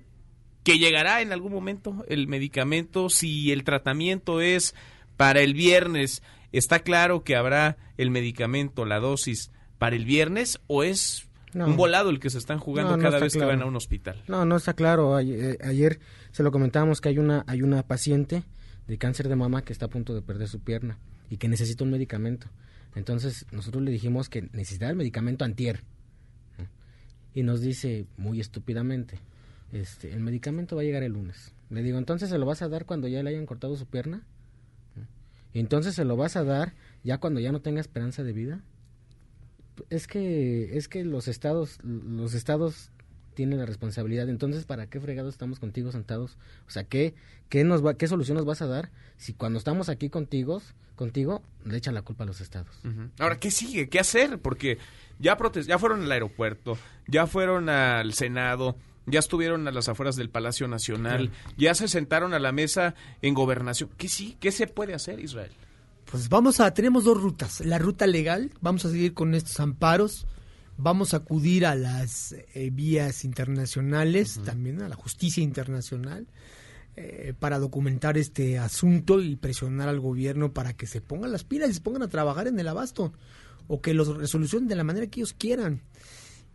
que 0.65 0.77
llegará 0.77 1.23
en 1.23 1.33
algún 1.33 1.55
momento 1.55 2.05
el 2.07 2.29
medicamento, 2.29 3.09
si 3.09 3.51
el 3.51 3.65
tratamiento 3.65 4.43
es 4.43 4.75
para 5.17 5.41
el 5.41 5.55
viernes, 5.55 6.23
está 6.53 6.81
claro 6.81 7.25
que 7.25 7.35
habrá 7.35 7.79
el 7.97 8.11
medicamento, 8.11 8.85
la 8.85 9.01
dosis 9.01 9.51
para 9.79 9.97
el 9.97 10.05
viernes 10.05 10.61
o 10.67 10.83
es 10.83 11.32
un 11.55 11.77
volado 11.77 12.11
el 12.11 12.21
que 12.21 12.31
se 12.31 12.39
están 12.39 12.59
jugando 12.59 12.99
cada 12.99 13.19
vez 13.19 13.33
que 13.33 13.45
van 13.45 13.63
a 13.63 13.67
un 13.67 13.77
hospital. 13.77 14.23
No, 14.29 14.45
no 14.45 14.57
está 14.57 14.75
claro. 14.75 15.19
Eh, 15.21 15.59
ayer, 15.63 16.01
se 16.31 16.43
lo 16.43 16.51
comentábamos 16.51 17.01
que 17.01 17.09
hay 17.09 17.19
una, 17.19 17.45
hay 17.47 17.63
una 17.63 17.83
paciente 17.83 18.45
de 18.87 18.99
cáncer 18.99 19.29
de 19.29 19.37
mama 19.37 19.63
que 19.63 19.73
está 19.73 19.87
a 19.87 19.89
punto 19.89 20.15
de 20.15 20.23
perder 20.23 20.49
su 20.49 20.61
pierna 20.61 20.99
y 21.31 21.37
que 21.37 21.49
necesita 21.49 21.85
un 21.85 21.91
medicamento. 21.91 22.49
Entonces 22.95 23.47
nosotros 23.53 23.83
le 23.83 23.91
dijimos 23.91 24.29
que 24.29 24.43
necesitaba 24.53 24.91
el 24.91 24.97
medicamento 24.97 25.45
antier. 25.45 25.81
Y 27.35 27.43
nos 27.43 27.63
dice 27.63 28.05
muy 28.19 28.41
estúpidamente, 28.41 29.19
este, 29.73 30.13
el 30.13 30.21
medicamento 30.21 30.77
va 30.77 30.83
a 30.83 30.85
llegar 30.85 31.03
el 31.03 31.13
lunes. 31.13 31.55
Le 31.71 31.83
digo, 31.83 31.97
entonces 31.97 32.29
se 32.29 32.37
lo 32.37 32.45
vas 32.45 32.61
a 32.61 32.69
dar 32.69 32.85
cuando 32.85 33.09
ya 33.09 33.23
le 33.23 33.31
hayan 33.31 33.47
cortado 33.47 33.75
su 33.77 33.87
pierna. 33.87 34.27
Y 35.55 35.61
entonces 35.61 35.95
se 35.95 36.05
lo 36.05 36.17
vas 36.17 36.37
a 36.37 36.45
dar 36.45 36.75
ya 37.05 37.19
cuando 37.19 37.41
ya 37.41 37.53
no 37.53 37.61
tenga 37.61 37.81
esperanza 37.81 38.23
de 38.23 38.33
vida 38.33 38.63
es 39.91 40.07
que 40.07 40.77
es 40.77 40.89
que 40.89 41.05
los 41.05 41.29
estados 41.29 41.79
los 41.83 42.35
estados 42.35 42.91
tienen 43.35 43.59
la 43.59 43.67
responsabilidad. 43.67 44.29
Entonces, 44.29 44.65
¿para 44.65 44.87
qué 44.87 45.01
fregados 45.01 45.35
estamos 45.35 45.59
contigo 45.59 45.93
sentados? 45.93 46.37
O 46.67 46.71
sea, 46.71 46.85
¿qué, 46.85 47.15
qué, 47.49 47.65
nos 47.65 47.85
va, 47.85 47.95
qué 47.95 48.07
solución 48.07 48.37
nos 48.37 48.47
vas 48.47 48.63
a 48.63 48.67
dar 48.67 48.91
si 49.17 49.33
cuando 49.33 49.59
estamos 49.59 49.89
aquí 49.89 50.09
contigo, 50.11 50.63
contigo 50.97 51.43
le 51.65 51.77
echan 51.77 51.95
la 51.95 52.03
culpa 52.03 52.25
a 52.25 52.27
los 52.27 52.41
estados? 52.41 52.81
Ahora, 53.19 53.39
¿qué 53.39 53.51
sigue? 53.51 53.89
¿Qué 53.89 53.99
hacer? 53.99 54.39
Porque 54.39 54.79
ya, 55.19 55.37
ya 55.67 55.79
fueron 55.79 56.03
al 56.03 56.13
aeropuerto, 56.13 56.79
ya 57.07 57.27
fueron 57.27 57.69
al 57.69 58.13
Senado, 58.13 58.77
ya 59.07 59.19
estuvieron 59.19 59.67
a 59.67 59.73
las 59.73 59.89
afueras 59.89 60.17
del 60.17 60.31
Palacio 60.31 60.69
Nacional, 60.69 61.31
ya 61.57 61.75
se 61.75 61.89
sentaron 61.89 62.35
a 62.35 62.39
la 62.39 62.53
mesa 62.53 62.95
en 63.21 63.35
gobernación. 63.35 63.91
¿Qué 63.97 64.09
sí? 64.09 64.37
¿Qué 64.41 64.53
se 64.53 64.67
puede 64.67 64.95
hacer, 64.95 65.21
Israel? 65.21 65.53
Pues 66.13 66.29
vamos 66.29 66.61
a, 66.61 66.75
tenemos 66.75 67.05
dos 67.05 67.19
rutas. 67.19 67.61
La 67.61 67.79
ruta 67.79 68.07
legal, 68.07 68.51
vamos 68.61 68.85
a 68.85 68.91
seguir 68.91 69.15
con 69.15 69.35
estos 69.35 69.59
amparos, 69.61 70.27
vamos 70.77 71.15
a 71.15 71.17
acudir 71.17 71.65
a 71.65 71.75
las 71.75 72.33
eh, 72.33 72.69
vías 72.71 73.25
internacionales, 73.25 74.39
también 74.45 74.83
a 74.83 74.91
la 74.91 74.95
justicia 74.95 75.43
internacional, 75.43 76.27
eh, 76.97 77.33
para 77.39 77.59
documentar 77.59 78.19
este 78.19 78.59
asunto 78.59 79.23
y 79.23 79.37
presionar 79.37 79.89
al 79.89 80.01
gobierno 80.01 80.53
para 80.53 80.75
que 80.75 80.87
se 80.87 81.01
pongan 81.01 81.33
las 81.33 81.45
pilas 81.45 81.71
y 81.71 81.75
se 81.75 81.81
pongan 81.81 82.03
a 82.03 82.09
trabajar 82.09 82.47
en 82.47 82.61
el 82.61 82.69
abasto, 82.69 83.15
o 83.67 83.81
que 83.81 83.95
los 83.95 84.15
resolucionen 84.15 84.69
de 84.69 84.77
la 84.77 84.85
manera 84.85 85.07
que 85.07 85.21
ellos 85.21 85.33
quieran. 85.33 85.81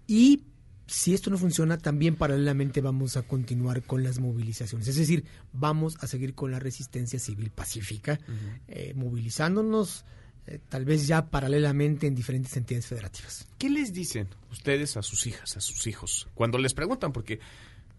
Y 0.06 0.44
si 0.88 1.13
esto 1.13 1.29
no 1.29 1.38
funciona, 1.38 1.77
también 1.77 2.15
paralelamente 2.15 2.82
vamos 2.82 3.17
a 3.17 3.24
continuar 3.24 3.84
con 3.84 4.03
las 4.03 4.20
movilizaciones. 4.20 4.88
Es 4.88 4.96
decir, 4.96 5.25
vamos 5.51 5.98
a 6.00 6.08
seguir 6.08 6.34
con 6.34 6.51
la 6.51 6.60
resistencia 6.60 7.20
civil 7.20 7.51
pacífica, 7.51 8.20
eh, 8.67 8.94
movilizándonos 8.96 10.06
eh, 10.48 10.60
tal 10.70 10.86
vez 10.86 11.06
ya 11.06 11.29
paralelamente 11.29 12.08
en 12.08 12.15
diferentes 12.15 12.56
entidades 12.56 12.88
federativas. 12.88 13.48
¿Qué 13.58 13.70
les 13.70 13.91
dicen 13.91 14.29
ustedes 14.50 14.96
a 14.96 15.01
sus 15.01 15.27
hijas, 15.27 15.58
a 15.58 15.62
sus 15.62 15.88
hijos, 15.88 16.29
cuando 16.34 16.58
les 16.58 16.74
preguntan? 16.74 17.12
Porque 17.12 17.41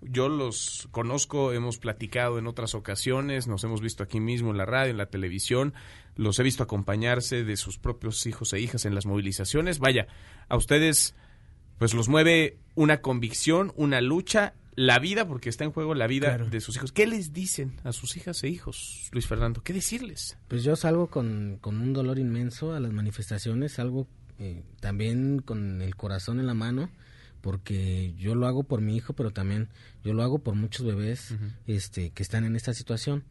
yo 0.00 0.30
los 0.30 0.88
conozco, 0.90 1.52
hemos 1.52 1.76
platicado 1.76 2.38
en 2.38 2.46
otras 2.46 2.74
ocasiones, 2.74 3.48
nos 3.48 3.64
hemos 3.64 3.82
visto 3.82 4.02
aquí 4.02 4.18
mismo 4.18 4.50
en 4.50 4.56
la 4.56 4.64
radio, 4.64 4.92
en 4.92 4.96
la 4.96 5.10
televisión, 5.10 5.74
los 6.16 6.38
he 6.38 6.42
visto 6.42 6.62
acompañarse 6.62 7.44
de 7.44 7.56
sus 7.58 7.78
propios 7.78 8.24
hijos 8.24 8.54
e 8.54 8.60
hijas 8.60 8.86
en 8.86 8.94
las 8.94 9.04
movilizaciones. 9.04 9.78
Vaya, 9.78 10.06
a 10.48 10.56
ustedes 10.56 11.14
pues 11.78 11.94
los 11.94 12.08
mueve 12.08 12.58
una 12.74 13.00
convicción, 13.00 13.72
una 13.76 14.00
lucha, 14.00 14.54
la 14.74 14.98
vida, 14.98 15.26
porque 15.26 15.48
está 15.48 15.64
en 15.64 15.72
juego 15.72 15.94
la 15.94 16.06
vida 16.06 16.38
de 16.38 16.60
sus 16.60 16.76
hijos. 16.76 16.92
¿Qué 16.92 17.06
les 17.06 17.32
dicen 17.32 17.80
a 17.82 17.92
sus 17.92 18.16
hijas 18.16 18.44
e 18.44 18.48
hijos, 18.48 19.08
Luis 19.12 19.26
Fernando? 19.26 19.62
¿Qué 19.62 19.72
decirles? 19.72 20.36
Pues 20.46 20.62
yo 20.62 20.76
salgo 20.76 21.08
con, 21.08 21.58
un 21.64 21.92
dolor 21.92 22.18
inmenso 22.18 22.74
a 22.74 22.80
las 22.80 22.92
manifestaciones, 22.92 23.72
salgo 23.72 24.06
eh, 24.38 24.62
también 24.80 25.40
con 25.40 25.82
el 25.82 25.96
corazón 25.96 26.38
en 26.38 26.46
la 26.46 26.54
mano, 26.54 26.90
porque 27.40 28.14
yo 28.16 28.36
lo 28.36 28.46
hago 28.46 28.62
por 28.62 28.80
mi 28.80 28.96
hijo, 28.96 29.14
pero 29.14 29.32
también 29.32 29.68
yo 30.04 30.12
lo 30.12 30.22
hago 30.22 30.38
por 30.38 30.54
muchos 30.54 30.86
bebés 30.86 31.34
este, 31.66 32.10
que 32.10 32.22
están 32.22 32.44
en 32.44 32.54
esta 32.54 32.74
situación. 32.74 33.24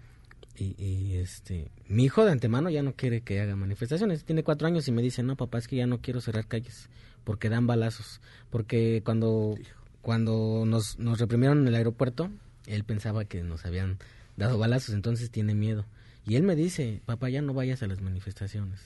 Y, 0.59 0.75
y, 0.83 1.17
este 1.17 1.71
mi 1.87 2.05
hijo 2.05 2.25
de 2.25 2.31
antemano 2.31 2.71
ya 2.71 2.81
no 2.81 2.93
quiere 2.93 3.21
que 3.21 3.39
haga 3.39 3.55
manifestaciones 3.55 4.23
tiene 4.23 4.43
cuatro 4.43 4.67
años 4.67 4.87
y 4.87 4.91
me 4.91 5.03
dice 5.03 5.21
no 5.21 5.35
papá 5.35 5.59
es 5.59 5.67
que 5.67 5.75
ya 5.75 5.85
no 5.85 6.01
quiero 6.01 6.19
cerrar 6.19 6.47
calles 6.47 6.89
porque 7.27 7.49
dan 7.49 7.67
balazos. 7.67 8.21
Porque 8.49 9.01
cuando, 9.03 9.57
cuando 10.01 10.63
nos, 10.65 10.97
nos 10.97 11.19
reprimieron 11.19 11.59
en 11.59 11.67
el 11.67 11.75
aeropuerto, 11.75 12.31
él 12.67 12.85
pensaba 12.85 13.25
que 13.25 13.43
nos 13.43 13.65
habían 13.65 13.97
dado 14.37 14.57
balazos, 14.57 14.95
entonces 14.95 15.29
tiene 15.29 15.53
miedo. 15.53 15.85
Y 16.25 16.37
él 16.37 16.43
me 16.43 16.55
dice, 16.55 17.01
papá, 17.05 17.29
ya 17.29 17.41
no 17.41 17.53
vayas 17.53 17.83
a 17.83 17.87
las 17.87 17.99
manifestaciones. 17.99 18.79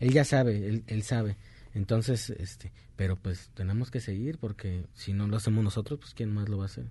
Él 0.00 0.10
ya 0.10 0.24
sabe, 0.24 0.66
él, 0.66 0.84
él 0.86 1.02
sabe. 1.02 1.36
Entonces, 1.74 2.30
este, 2.30 2.72
pero 2.96 3.16
pues 3.16 3.50
tenemos 3.52 3.90
que 3.90 4.00
seguir 4.00 4.38
porque 4.38 4.86
si 4.94 5.12
no 5.12 5.28
lo 5.28 5.36
hacemos 5.36 5.62
nosotros, 5.62 6.00
pues 6.00 6.14
quién 6.14 6.32
más 6.32 6.48
lo 6.48 6.56
va 6.56 6.64
a 6.64 6.66
hacer. 6.66 6.86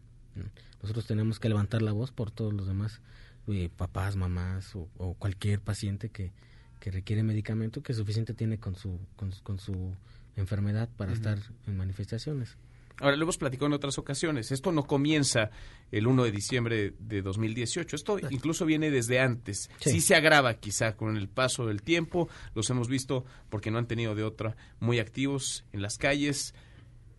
Nosotros 0.83 1.07
tenemos 1.07 1.39
que 1.39 1.49
levantar 1.49 1.81
la 1.81 1.93
voz 1.93 2.11
por 2.11 2.29
todos 2.29 2.53
los 2.53 2.67
demás, 2.67 3.01
eh, 3.47 3.71
papás, 3.75 4.17
mamás 4.17 4.75
o, 4.75 4.87
o, 4.97 5.15
cualquier 5.15 5.61
paciente 5.61 6.09
que, 6.09 6.31
que 6.79 6.91
requiere 6.91 7.23
medicamento 7.23 7.81
que 7.81 7.95
suficiente 7.95 8.35
tiene 8.35 8.59
con 8.59 8.75
su, 8.75 8.99
con, 9.15 9.31
con 9.41 9.57
su 9.57 9.95
enfermedad 10.35 10.89
para 10.95 11.13
estar 11.13 11.39
en 11.67 11.77
manifestaciones. 11.77 12.57
Ahora, 12.99 13.17
lo 13.17 13.23
hemos 13.23 13.37
platicado 13.37 13.67
en 13.67 13.73
otras 13.73 13.97
ocasiones. 13.97 14.51
Esto 14.51 14.71
no 14.71 14.83
comienza 14.83 15.49
el 15.91 16.07
1 16.07 16.23
de 16.23 16.31
diciembre 16.31 16.93
de 16.97 17.21
2018. 17.21 17.95
Esto 17.95 18.17
incluso 18.29 18.65
viene 18.65 18.89
desde 18.89 19.19
antes. 19.19 19.69
Sí. 19.79 19.99
se 19.99 20.15
agrava 20.15 20.53
quizá 20.55 20.95
con 20.95 21.17
el 21.17 21.27
paso 21.27 21.65
del 21.65 21.81
tiempo. 21.81 22.29
Los 22.53 22.69
hemos 22.69 22.87
visto 22.87 23.25
porque 23.49 23.69
no 23.69 23.79
han 23.79 23.87
tenido 23.87 24.15
de 24.15 24.23
otra 24.23 24.55
muy 24.79 24.99
activos 24.99 25.65
en 25.73 25.81
las 25.81 25.97
calles. 25.97 26.53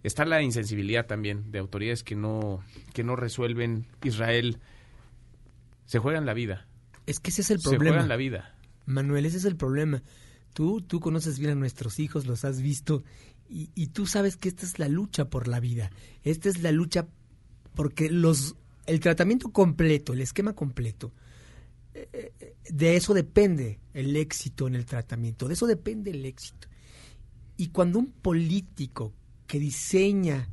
Está 0.03 0.25
la 0.25 0.41
insensibilidad 0.41 1.07
también 1.07 1.51
de 1.51 1.59
autoridades 1.59 2.03
que 2.03 2.17
no, 2.17 2.63
que 2.95 3.05
no 3.05 3.15
resuelven. 3.15 3.87
Israel 4.03 4.61
se 5.85 5.99
juegan 5.99 6.25
la 6.25 6.33
vida. 6.33 6.67
Es 7.05 7.21
que 7.21 7.31
ese 7.31 7.43
es 7.43 7.51
el 7.51 7.61
problema. 7.61 7.85
Se 7.85 7.91
juegan 7.91 8.09
la 8.09 8.17
vida. 8.17 8.55
Manuel, 8.87 9.27
ese 9.27 9.37
es 9.37 9.45
el 9.45 9.57
problema. 9.57 10.03
Tú, 10.57 10.81
tú 10.81 11.01
conoces 11.01 11.39
bien 11.39 11.51
a 11.51 11.55
nuestros 11.55 11.99
hijos, 11.99 12.25
los 12.25 12.47
has 12.47 12.63
visto, 12.63 13.05
y, 13.47 13.89
tú 13.89 14.07
sabes 14.07 14.39
que 14.39 14.49
esta 14.49 14.65
es 14.65 14.79
la 14.79 14.89
lucha 14.89 15.29
por 15.29 15.49
la 15.49 15.61
vida. 15.61 15.91
Esta 16.23 16.49
es 16.49 16.63
la 16.63 16.73
lucha 16.73 17.09
porque 17.75 18.09
los, 18.09 18.57
el 18.87 19.01
tratamiento 19.01 19.53
completo, 19.53 20.15
el 20.15 20.23
esquema 20.23 20.55
completo, 20.55 21.13
eh, 21.93 22.33
de 22.71 22.97
eso 22.97 23.13
depende 23.13 23.81
el 23.93 24.17
éxito 24.17 24.67
en 24.67 24.77
el 24.77 24.87
tratamiento, 24.87 25.47
de 25.47 25.53
eso 25.53 25.67
depende 25.67 26.11
el 26.11 26.25
éxito. 26.25 26.69
Y 27.59 27.67
cuando 27.67 27.99
un 27.99 28.07
político 28.11 29.13
que 29.47 29.61
diseña 29.61 30.49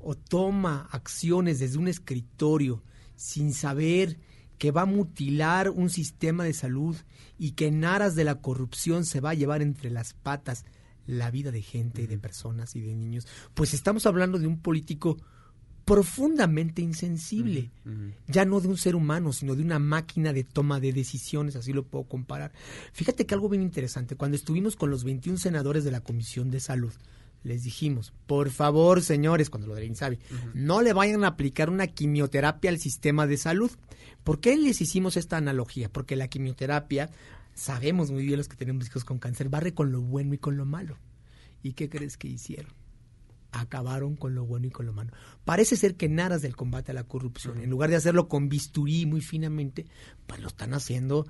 o 0.00 0.16
toma 0.16 0.88
acciones 0.90 1.60
desde 1.60 1.78
un 1.78 1.86
escritorio 1.86 2.82
sin 3.14 3.54
saber 3.54 4.18
que 4.58 4.70
va 4.70 4.82
a 4.82 4.86
mutilar 4.86 5.70
un 5.70 5.90
sistema 5.90 6.44
de 6.44 6.52
salud 6.52 6.96
y 7.38 7.52
que 7.52 7.66
en 7.66 7.84
aras 7.84 8.14
de 8.14 8.24
la 8.24 8.36
corrupción 8.36 9.04
se 9.04 9.20
va 9.20 9.30
a 9.30 9.34
llevar 9.34 9.62
entre 9.62 9.90
las 9.90 10.14
patas 10.14 10.64
la 11.06 11.30
vida 11.30 11.50
de 11.50 11.62
gente 11.62 12.02
y 12.02 12.06
de 12.06 12.18
personas 12.18 12.76
y 12.76 12.80
de 12.80 12.94
niños, 12.94 13.26
pues 13.54 13.74
estamos 13.74 14.06
hablando 14.06 14.38
de 14.38 14.46
un 14.46 14.58
político 14.58 15.18
profundamente 15.84 16.80
insensible, 16.80 17.70
ya 18.26 18.46
no 18.46 18.60
de 18.60 18.68
un 18.68 18.78
ser 18.78 18.96
humano, 18.96 19.34
sino 19.34 19.54
de 19.54 19.62
una 19.62 19.78
máquina 19.78 20.32
de 20.32 20.44
toma 20.44 20.80
de 20.80 20.94
decisiones, 20.94 21.56
así 21.56 21.74
lo 21.74 21.84
puedo 21.84 22.04
comparar. 22.04 22.52
Fíjate 22.92 23.26
que 23.26 23.34
algo 23.34 23.50
bien 23.50 23.62
interesante, 23.62 24.16
cuando 24.16 24.36
estuvimos 24.36 24.76
con 24.76 24.90
los 24.90 25.04
21 25.04 25.38
senadores 25.38 25.84
de 25.84 25.90
la 25.90 26.00
Comisión 26.00 26.50
de 26.50 26.60
Salud, 26.60 26.92
les 27.42 27.62
dijimos, 27.62 28.14
por 28.26 28.48
favor, 28.50 29.02
señores, 29.02 29.50
cuando 29.50 29.68
lo 29.68 29.74
de 29.74 29.84
Insabi, 29.84 30.18
no 30.54 30.80
le 30.80 30.94
vayan 30.94 31.24
a 31.24 31.28
aplicar 31.28 31.68
una 31.68 31.86
quimioterapia 31.86 32.70
al 32.70 32.78
sistema 32.78 33.26
de 33.26 33.36
salud. 33.36 33.70
¿Por 34.24 34.40
qué 34.40 34.56
les 34.56 34.80
hicimos 34.80 35.16
esta 35.16 35.36
analogía? 35.36 35.92
Porque 35.92 36.16
la 36.16 36.28
quimioterapia, 36.28 37.10
sabemos 37.54 38.10
muy 38.10 38.24
bien 38.24 38.38
los 38.38 38.48
que 38.48 38.56
tenemos 38.56 38.86
hijos 38.86 39.04
con 39.04 39.18
cáncer, 39.18 39.48
barre 39.48 39.74
con 39.74 39.92
lo 39.92 40.00
bueno 40.00 40.34
y 40.34 40.38
con 40.38 40.56
lo 40.56 40.64
malo. 40.64 40.98
¿Y 41.62 41.74
qué 41.74 41.88
crees 41.88 42.16
que 42.16 42.28
hicieron? 42.28 42.72
acabaron 43.54 44.16
con 44.16 44.34
lo 44.34 44.44
bueno 44.44 44.66
y 44.66 44.70
con 44.70 44.86
lo 44.86 44.92
malo. 44.92 45.12
Parece 45.44 45.76
ser 45.76 45.94
que 45.94 46.08
naras 46.08 46.42
del 46.42 46.56
combate 46.56 46.90
a 46.90 46.94
la 46.94 47.04
corrupción, 47.04 47.60
en 47.60 47.70
lugar 47.70 47.90
de 47.90 47.96
hacerlo 47.96 48.28
con 48.28 48.48
bisturí 48.48 49.06
muy 49.06 49.20
finamente, 49.20 49.86
pues 50.26 50.40
lo 50.40 50.48
están 50.48 50.74
haciendo 50.74 51.26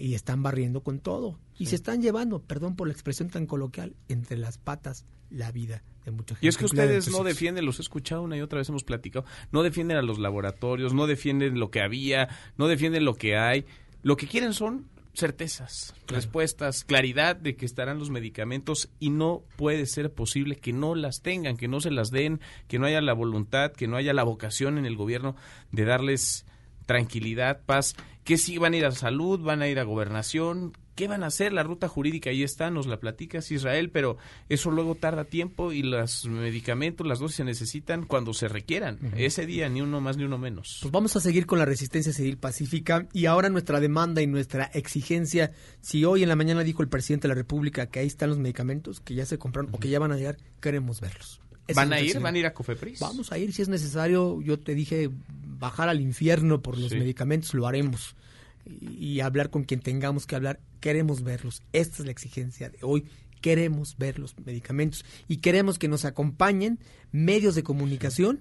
y 0.00 0.14
están 0.14 0.42
barriendo 0.42 0.82
con 0.82 1.00
todo. 1.00 1.38
Y 1.58 1.66
se 1.66 1.76
están 1.76 2.02
llevando, 2.02 2.40
perdón 2.40 2.76
por 2.76 2.88
la 2.88 2.92
expresión 2.92 3.28
tan 3.28 3.46
coloquial, 3.46 3.94
entre 4.08 4.36
las 4.36 4.58
patas 4.58 5.04
la 5.30 5.50
vida 5.52 5.82
de 6.04 6.12
mucha 6.12 6.34
gente. 6.34 6.46
Y 6.46 6.48
es 6.48 6.56
que 6.56 6.64
ustedes 6.64 7.10
no 7.10 7.24
defienden, 7.24 7.64
los 7.64 7.78
he 7.78 7.82
escuchado 7.82 8.22
una 8.22 8.36
y 8.36 8.40
otra 8.40 8.58
vez, 8.58 8.68
hemos 8.68 8.84
platicado, 8.84 9.24
no 9.50 9.62
defienden 9.62 9.96
a 9.96 10.02
los 10.02 10.18
laboratorios, 10.18 10.94
no 10.94 11.06
defienden 11.06 11.58
lo 11.58 11.70
que 11.70 11.80
había, 11.80 12.28
no 12.56 12.68
defienden 12.68 13.04
lo 13.04 13.14
que 13.14 13.36
hay. 13.36 13.66
Lo 14.02 14.16
que 14.16 14.26
quieren 14.26 14.52
son 14.52 14.88
certezas, 15.14 15.94
respuestas, 16.06 16.84
claridad 16.84 17.36
de 17.36 17.56
que 17.56 17.64
estarán 17.64 17.98
los 17.98 18.10
medicamentos 18.10 18.90
y 19.00 19.10
no 19.10 19.44
puede 19.56 19.86
ser 19.86 20.12
posible 20.12 20.56
que 20.56 20.74
no 20.74 20.94
las 20.94 21.22
tengan, 21.22 21.56
que 21.56 21.68
no 21.68 21.80
se 21.80 21.90
las 21.90 22.10
den, 22.10 22.40
que 22.68 22.78
no 22.78 22.86
haya 22.86 23.00
la 23.00 23.14
voluntad, 23.14 23.72
que 23.72 23.88
no 23.88 23.96
haya 23.96 24.12
la 24.12 24.24
vocación 24.24 24.76
en 24.76 24.84
el 24.84 24.94
gobierno 24.94 25.34
de 25.72 25.86
darles 25.86 26.44
tranquilidad, 26.86 27.60
paz, 27.66 27.94
que 28.24 28.38
si 28.38 28.58
van 28.58 28.74
a 28.74 28.76
ir 28.76 28.86
a 28.86 28.92
salud, 28.92 29.40
van 29.40 29.62
a 29.62 29.68
ir 29.68 29.78
a 29.78 29.84
gobernación, 29.84 30.72
¿Qué 30.96 31.08
van 31.08 31.22
a 31.24 31.26
hacer? 31.26 31.52
La 31.52 31.62
ruta 31.62 31.88
jurídica 31.88 32.30
ahí 32.30 32.42
está, 32.42 32.70
nos 32.70 32.86
la 32.86 32.98
platicas 32.98 33.52
Israel, 33.52 33.90
pero 33.90 34.16
eso 34.48 34.70
luego 34.70 34.94
tarda 34.94 35.24
tiempo 35.24 35.70
y 35.70 35.82
los 35.82 36.24
medicamentos, 36.24 37.06
las 37.06 37.18
dosis 37.18 37.36
se 37.36 37.44
necesitan 37.44 38.06
cuando 38.06 38.32
se 38.32 38.48
requieran. 38.48 38.98
Ese 39.14 39.44
día 39.44 39.68
ni 39.68 39.82
uno 39.82 40.00
más 40.00 40.16
ni 40.16 40.24
uno 40.24 40.38
menos. 40.38 40.78
Pues 40.80 40.90
vamos 40.90 41.14
a 41.14 41.20
seguir 41.20 41.44
con 41.44 41.58
la 41.58 41.66
resistencia 41.66 42.14
civil 42.14 42.38
pacífica 42.38 43.06
y 43.12 43.26
ahora 43.26 43.50
nuestra 43.50 43.78
demanda 43.78 44.22
y 44.22 44.26
nuestra 44.26 44.64
exigencia, 44.72 45.52
si 45.82 46.06
hoy 46.06 46.22
en 46.22 46.30
la 46.30 46.36
mañana 46.36 46.64
dijo 46.64 46.82
el 46.82 46.88
presidente 46.88 47.28
de 47.28 47.34
la 47.34 47.38
República 47.38 47.90
que 47.90 48.00
ahí 48.00 48.06
están 48.06 48.30
los 48.30 48.38
medicamentos, 48.38 49.00
que 49.00 49.14
ya 49.14 49.26
se 49.26 49.36
compraron 49.36 49.74
o 49.74 49.78
que 49.78 49.90
ya 49.90 49.98
van 49.98 50.12
a 50.12 50.16
llegar, 50.16 50.38
queremos 50.62 51.02
verlos. 51.02 51.42
¿Van 51.74 51.92
a 51.92 52.00
ir? 52.00 52.18
¿Van 52.20 52.34
a 52.34 52.38
ir 52.38 52.46
a 52.46 52.54
Cofepris? 52.54 53.00
Vamos 53.00 53.32
a 53.32 53.38
ir 53.38 53.52
si 53.52 53.62
es 53.62 53.68
necesario. 53.68 54.40
Yo 54.40 54.58
te 54.58 54.74
dije 54.74 55.10
bajar 55.58 55.88
al 55.88 56.00
infierno 56.00 56.62
por 56.62 56.78
los 56.78 56.92
medicamentos, 56.92 57.54
lo 57.54 57.66
haremos 57.66 58.16
y 58.64 59.20
hablar 59.20 59.50
con 59.50 59.64
quien 59.64 59.80
tengamos 59.80 60.26
que 60.26 60.36
hablar. 60.36 60.60
Queremos 60.80 61.22
verlos. 61.22 61.62
Esta 61.72 61.98
es 61.98 62.04
la 62.04 62.10
exigencia 62.10 62.68
de 62.70 62.78
hoy. 62.82 63.04
Queremos 63.40 63.96
ver 63.98 64.18
los 64.18 64.34
medicamentos 64.44 65.04
y 65.28 65.38
queremos 65.38 65.78
que 65.78 65.88
nos 65.88 66.04
acompañen 66.04 66.80
medios 67.12 67.54
de 67.54 67.62
comunicación, 67.62 68.40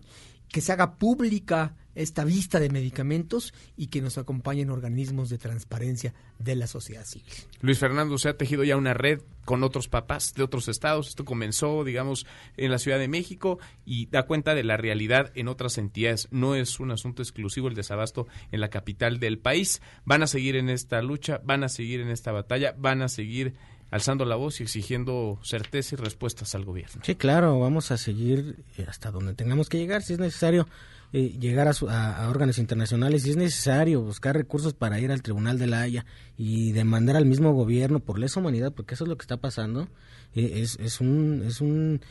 que 0.50 0.62
se 0.62 0.72
haga 0.72 0.96
pública 0.96 1.76
esta 1.96 2.26
vista 2.26 2.60
de 2.60 2.70
medicamentos 2.70 3.54
y 3.78 3.88
que 3.88 4.02
nos 4.02 4.18
acompañen 4.18 4.70
organismos 4.70 5.30
de 5.30 5.38
transparencia 5.38 6.14
de 6.40 6.56
la 6.56 6.68
sociedad 6.68 7.06
civil. 7.06 7.26
Luis 7.62 7.80
Fernando, 7.80 8.18
se 8.18 8.30
ha 8.30 8.38
tejido 8.38 8.64
ya 8.64 8.76
una 8.76 8.94
red 8.94 9.22
con 9.46 9.64
otros 9.64 9.88
papás 9.88 10.34
de 10.34 10.44
otros 10.44 10.68
estados. 10.68 11.08
Esto 11.08 11.24
comenzó, 11.24 11.84
digamos, 11.84 12.28
en 12.58 12.72
la 12.72 12.80
Ciudad 12.80 13.00
de 13.00 13.08
México 13.08 13.60
y 13.86 14.08
da 14.08 14.24
cuenta 14.24 14.56
de 14.56 14.64
la 14.64 14.76
realidad 14.76 15.32
en 15.36 15.48
otras 15.48 15.78
entidades. 15.78 16.28
No 16.32 16.56
es 16.56 16.80
un 16.80 16.92
asunto 16.92 17.22
exclusivo 17.22 17.70
el 17.70 17.76
desabasto 17.76 18.28
en 18.52 18.60
la 18.60 18.70
capital 18.70 19.20
del 19.20 19.40
país. 19.40 19.82
Van 20.04 20.22
a 20.22 20.28
seguir 20.28 20.58
en 20.58 20.70
esta 20.70 21.02
lucha, 21.02 21.40
van 21.44 21.64
a 21.64 21.70
seguir 21.70 22.02
en 22.02 22.10
esta 22.10 22.34
batalla, 22.34 22.76
van 22.78 23.02
a 23.02 23.08
seguir 23.08 23.56
alzando 23.92 24.26
la 24.26 24.36
voz 24.36 24.60
y 24.60 24.64
exigiendo 24.64 25.40
certeza 25.44 25.96
y 25.96 25.98
respuestas 25.98 26.56
al 26.56 26.66
gobierno. 26.66 27.02
Sí, 27.04 27.16
claro, 27.16 27.60
vamos 27.60 27.92
a 27.92 27.98
seguir 27.98 28.64
hasta 28.88 29.12
donde 29.12 29.34
tengamos 29.34 29.70
que 29.70 29.78
llegar, 29.78 30.02
si 30.02 30.14
es 30.14 30.20
necesario 30.20 30.68
eh, 31.14 31.38
llegar 31.40 31.68
a, 31.70 32.30
órganos 32.30 32.58
internacionales, 32.58 33.24
si 33.24 33.30
es 33.30 33.38
necesario 33.38 34.02
buscar 34.02 34.36
recursos 34.36 34.74
para 34.74 35.00
ir 35.00 35.12
al 35.12 35.22
Tribunal 35.22 35.58
de 35.58 35.68
la 35.68 35.82
Haya 35.82 36.06
y 36.38 36.74
demandar 36.74 37.16
al 37.16 37.26
mismo 37.26 37.54
gobierno 37.54 38.00
por 38.00 38.20
lesa 38.20 38.40
humanidad, 38.40 38.74
porque 38.74 38.96
eso 38.96 39.06
es 39.06 39.10
lo 39.10 39.18
que 39.18 39.24
está 39.24 39.38
pasando. 39.38 39.88
Eh, 40.34 40.62
es, 40.62 41.00
un, 41.00 41.44
es 41.46 41.62
un, 41.62 42.02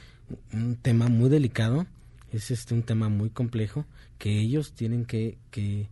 tema 0.81 1.09
muy 1.09 1.28
delicado, 1.28 1.87
es 2.33 2.50
este 2.50 2.73
un 2.73 2.83
tema 2.83 3.11
muy 3.11 3.28
complejo, 3.28 3.85
que 4.16 4.40
ellos 4.40 4.73
tienen 4.73 5.04
que, 5.04 5.37
que, 5.50 5.88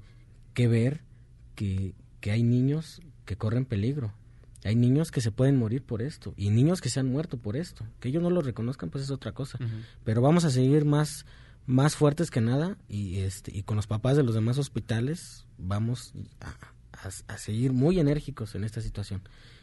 que 0.55 0.69
ver 0.69 1.03
que, 1.55 1.93
que 2.21 2.31
hay 2.31 2.43
niños 2.43 3.03
que 3.27 3.37
corren 3.37 3.67
peligro. 3.67 4.15
Hay 4.65 4.77
niños 4.77 5.11
que 5.11 5.21
se 5.21 5.33
pueden 5.33 5.57
morir 5.57 5.83
por 5.83 6.03
esto 6.03 6.35
y 6.37 6.51
niños 6.51 6.81
que 6.81 6.89
se 6.89 7.01
han 7.01 7.09
muerto 7.09 7.37
por 7.37 7.57
esto. 7.57 7.85
Que 8.01 8.09
ellos 8.09 8.23
no 8.23 8.31
lo 8.31 8.43
reconozcan, 8.43 8.91
pues 8.91 9.05
es 9.05 9.11
otra 9.11 9.33
cosa. 9.33 9.59
Pero 10.05 10.23
vamos 10.23 10.45
a 10.45 10.51
seguir 10.51 10.85
más 10.85 11.27
más 11.65 11.95
fuertes 11.95 12.31
que 12.31 12.41
nada 12.41 12.77
y 12.89 13.21
este 13.21 13.57
y 13.57 13.63
con 13.63 13.77
los 13.77 13.87
papás 13.87 14.17
de 14.17 14.25
los 14.25 14.35
demás 14.35 14.59
hospitales 14.59 15.47
vamos 15.59 16.13
a, 16.41 17.39
seguir 17.39 17.73
muy 17.73 17.99
enérgicos 17.99 18.55
en 18.55 18.65
esta 18.65 18.81
situación. 18.81 19.23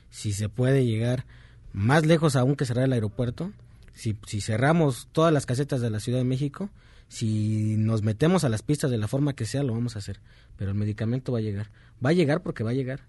Si 0.10 0.34
se 0.34 0.50
puede 0.50 0.86
llegar 0.86 1.26
más 1.72 2.06
lejos 2.06 2.36
aún 2.36 2.56
que 2.56 2.66
cerrar 2.66 2.86
el 2.86 2.94
aeropuerto, 2.94 3.52
si, 3.94 4.18
si 4.26 4.42
cerramos 4.42 5.08
todas 5.12 5.32
las 5.32 5.46
casetas 5.46 5.82
de 5.82 5.90
la 5.90 6.00
Ciudad 6.00 6.20
de 6.20 6.26
México, 6.26 6.70
si 7.08 7.76
nos 7.78 8.02
metemos 8.02 8.44
a 8.44 8.50
las 8.50 8.62
pistas 8.62 8.92
de 8.92 8.98
la 8.98 9.08
forma 9.08 9.34
que 9.34 9.46
sea, 9.46 9.64
lo 9.64 9.74
vamos 9.74 9.96
a 9.96 10.00
hacer. 10.00 10.20
Pero 10.58 10.72
el 10.72 10.78
medicamento 10.78 11.32
va 11.32 11.40
a 11.40 11.42
llegar. 11.42 11.70
Va 12.04 12.10
a 12.10 12.14
llegar 12.14 12.42
porque 12.42 12.64
va 12.64 12.72
a 12.72 12.74
llegar. 12.76 13.02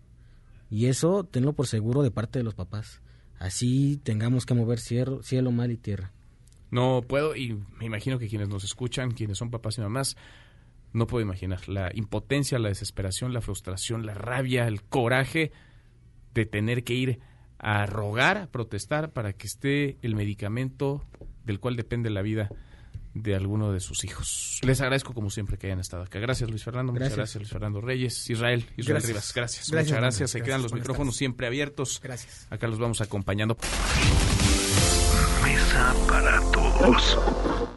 Y 0.71 0.87
eso 0.87 1.25
tenlo 1.25 1.53
por 1.53 1.67
seguro 1.67 2.03
de 2.03 2.11
parte 2.11 2.39
de 2.39 2.45
los 2.45 2.55
papás. 2.55 3.03
Así 3.39 3.97
tengamos 4.03 4.47
que 4.47 4.55
mover 4.55 4.79
cielo, 4.79 5.23
cielo 5.23 5.51
mal 5.51 5.73
y 5.73 5.77
tierra. 5.77 6.13
No 6.71 7.03
puedo, 7.07 7.35
y 7.35 7.61
me 7.79 7.87
imagino 7.87 8.19
que 8.19 8.29
quienes 8.29 8.49
nos 8.49 8.63
escuchan, 8.63 9.11
quienes 9.11 9.39
son 9.39 9.51
papás 9.51 9.79
y 9.79 9.81
mamás, 9.81 10.17
no 10.93 11.07
puedo 11.07 11.25
imaginar 11.25 11.69
la 11.69 11.91
impotencia, 11.95 12.59
la 12.59 12.69
desesperación, 12.69 13.33
la 13.33 13.41
frustración, 13.41 14.07
la 14.07 14.15
rabia, 14.15 14.69
el 14.69 14.83
coraje 14.83 15.51
de 16.35 16.47
tener 16.47 16.85
que 16.85 16.95
ir 16.95 17.21
a 17.59 17.87
rogar, 17.87 18.37
a 18.37 18.47
protestar 18.47 19.13
para 19.13 19.33
que 19.33 19.47
esté 19.47 19.99
el 20.03 20.15
medicamento 20.15 21.05
del 21.45 21.61
cual 21.61 21.77
depende 21.77 22.11
la 22.11 22.23
vida 22.23 22.51
de 23.15 23.35
alguno 23.35 23.73
de 23.73 23.81
sus 23.81 24.05
hijos. 24.05 24.61
Les 24.63 24.81
agradezco 24.81 25.15
como 25.15 25.31
siempre 25.31 25.59
que 25.59 25.67
hayan 25.67 25.81
estado 25.81 26.03
acá. 26.03 26.19
Gracias 26.19 26.49
Luis 26.51 26.63
Fernando, 26.63 26.93
muchas 26.93 27.17
gracias 27.17 27.37
Luis 27.37 27.51
Fernando 27.51 27.81
Reyes, 27.81 28.29
Israel, 28.31 28.65
Israel 28.77 29.03
Rivas, 29.03 29.33
gracias. 29.35 29.73
Muchas 29.73 29.91
gracias, 29.93 30.31
se 30.31 30.43
quedan 30.43 30.63
los 30.63 30.73
micrófonos 30.73 31.17
siempre 31.17 31.47
abiertos. 31.47 32.01
Gracias. 32.03 32.47
Acá 32.51 32.69
los 32.69 32.79
vamos 32.79 33.01
acompañando 33.01 33.57
para 36.07 36.41
todos. 36.53 37.70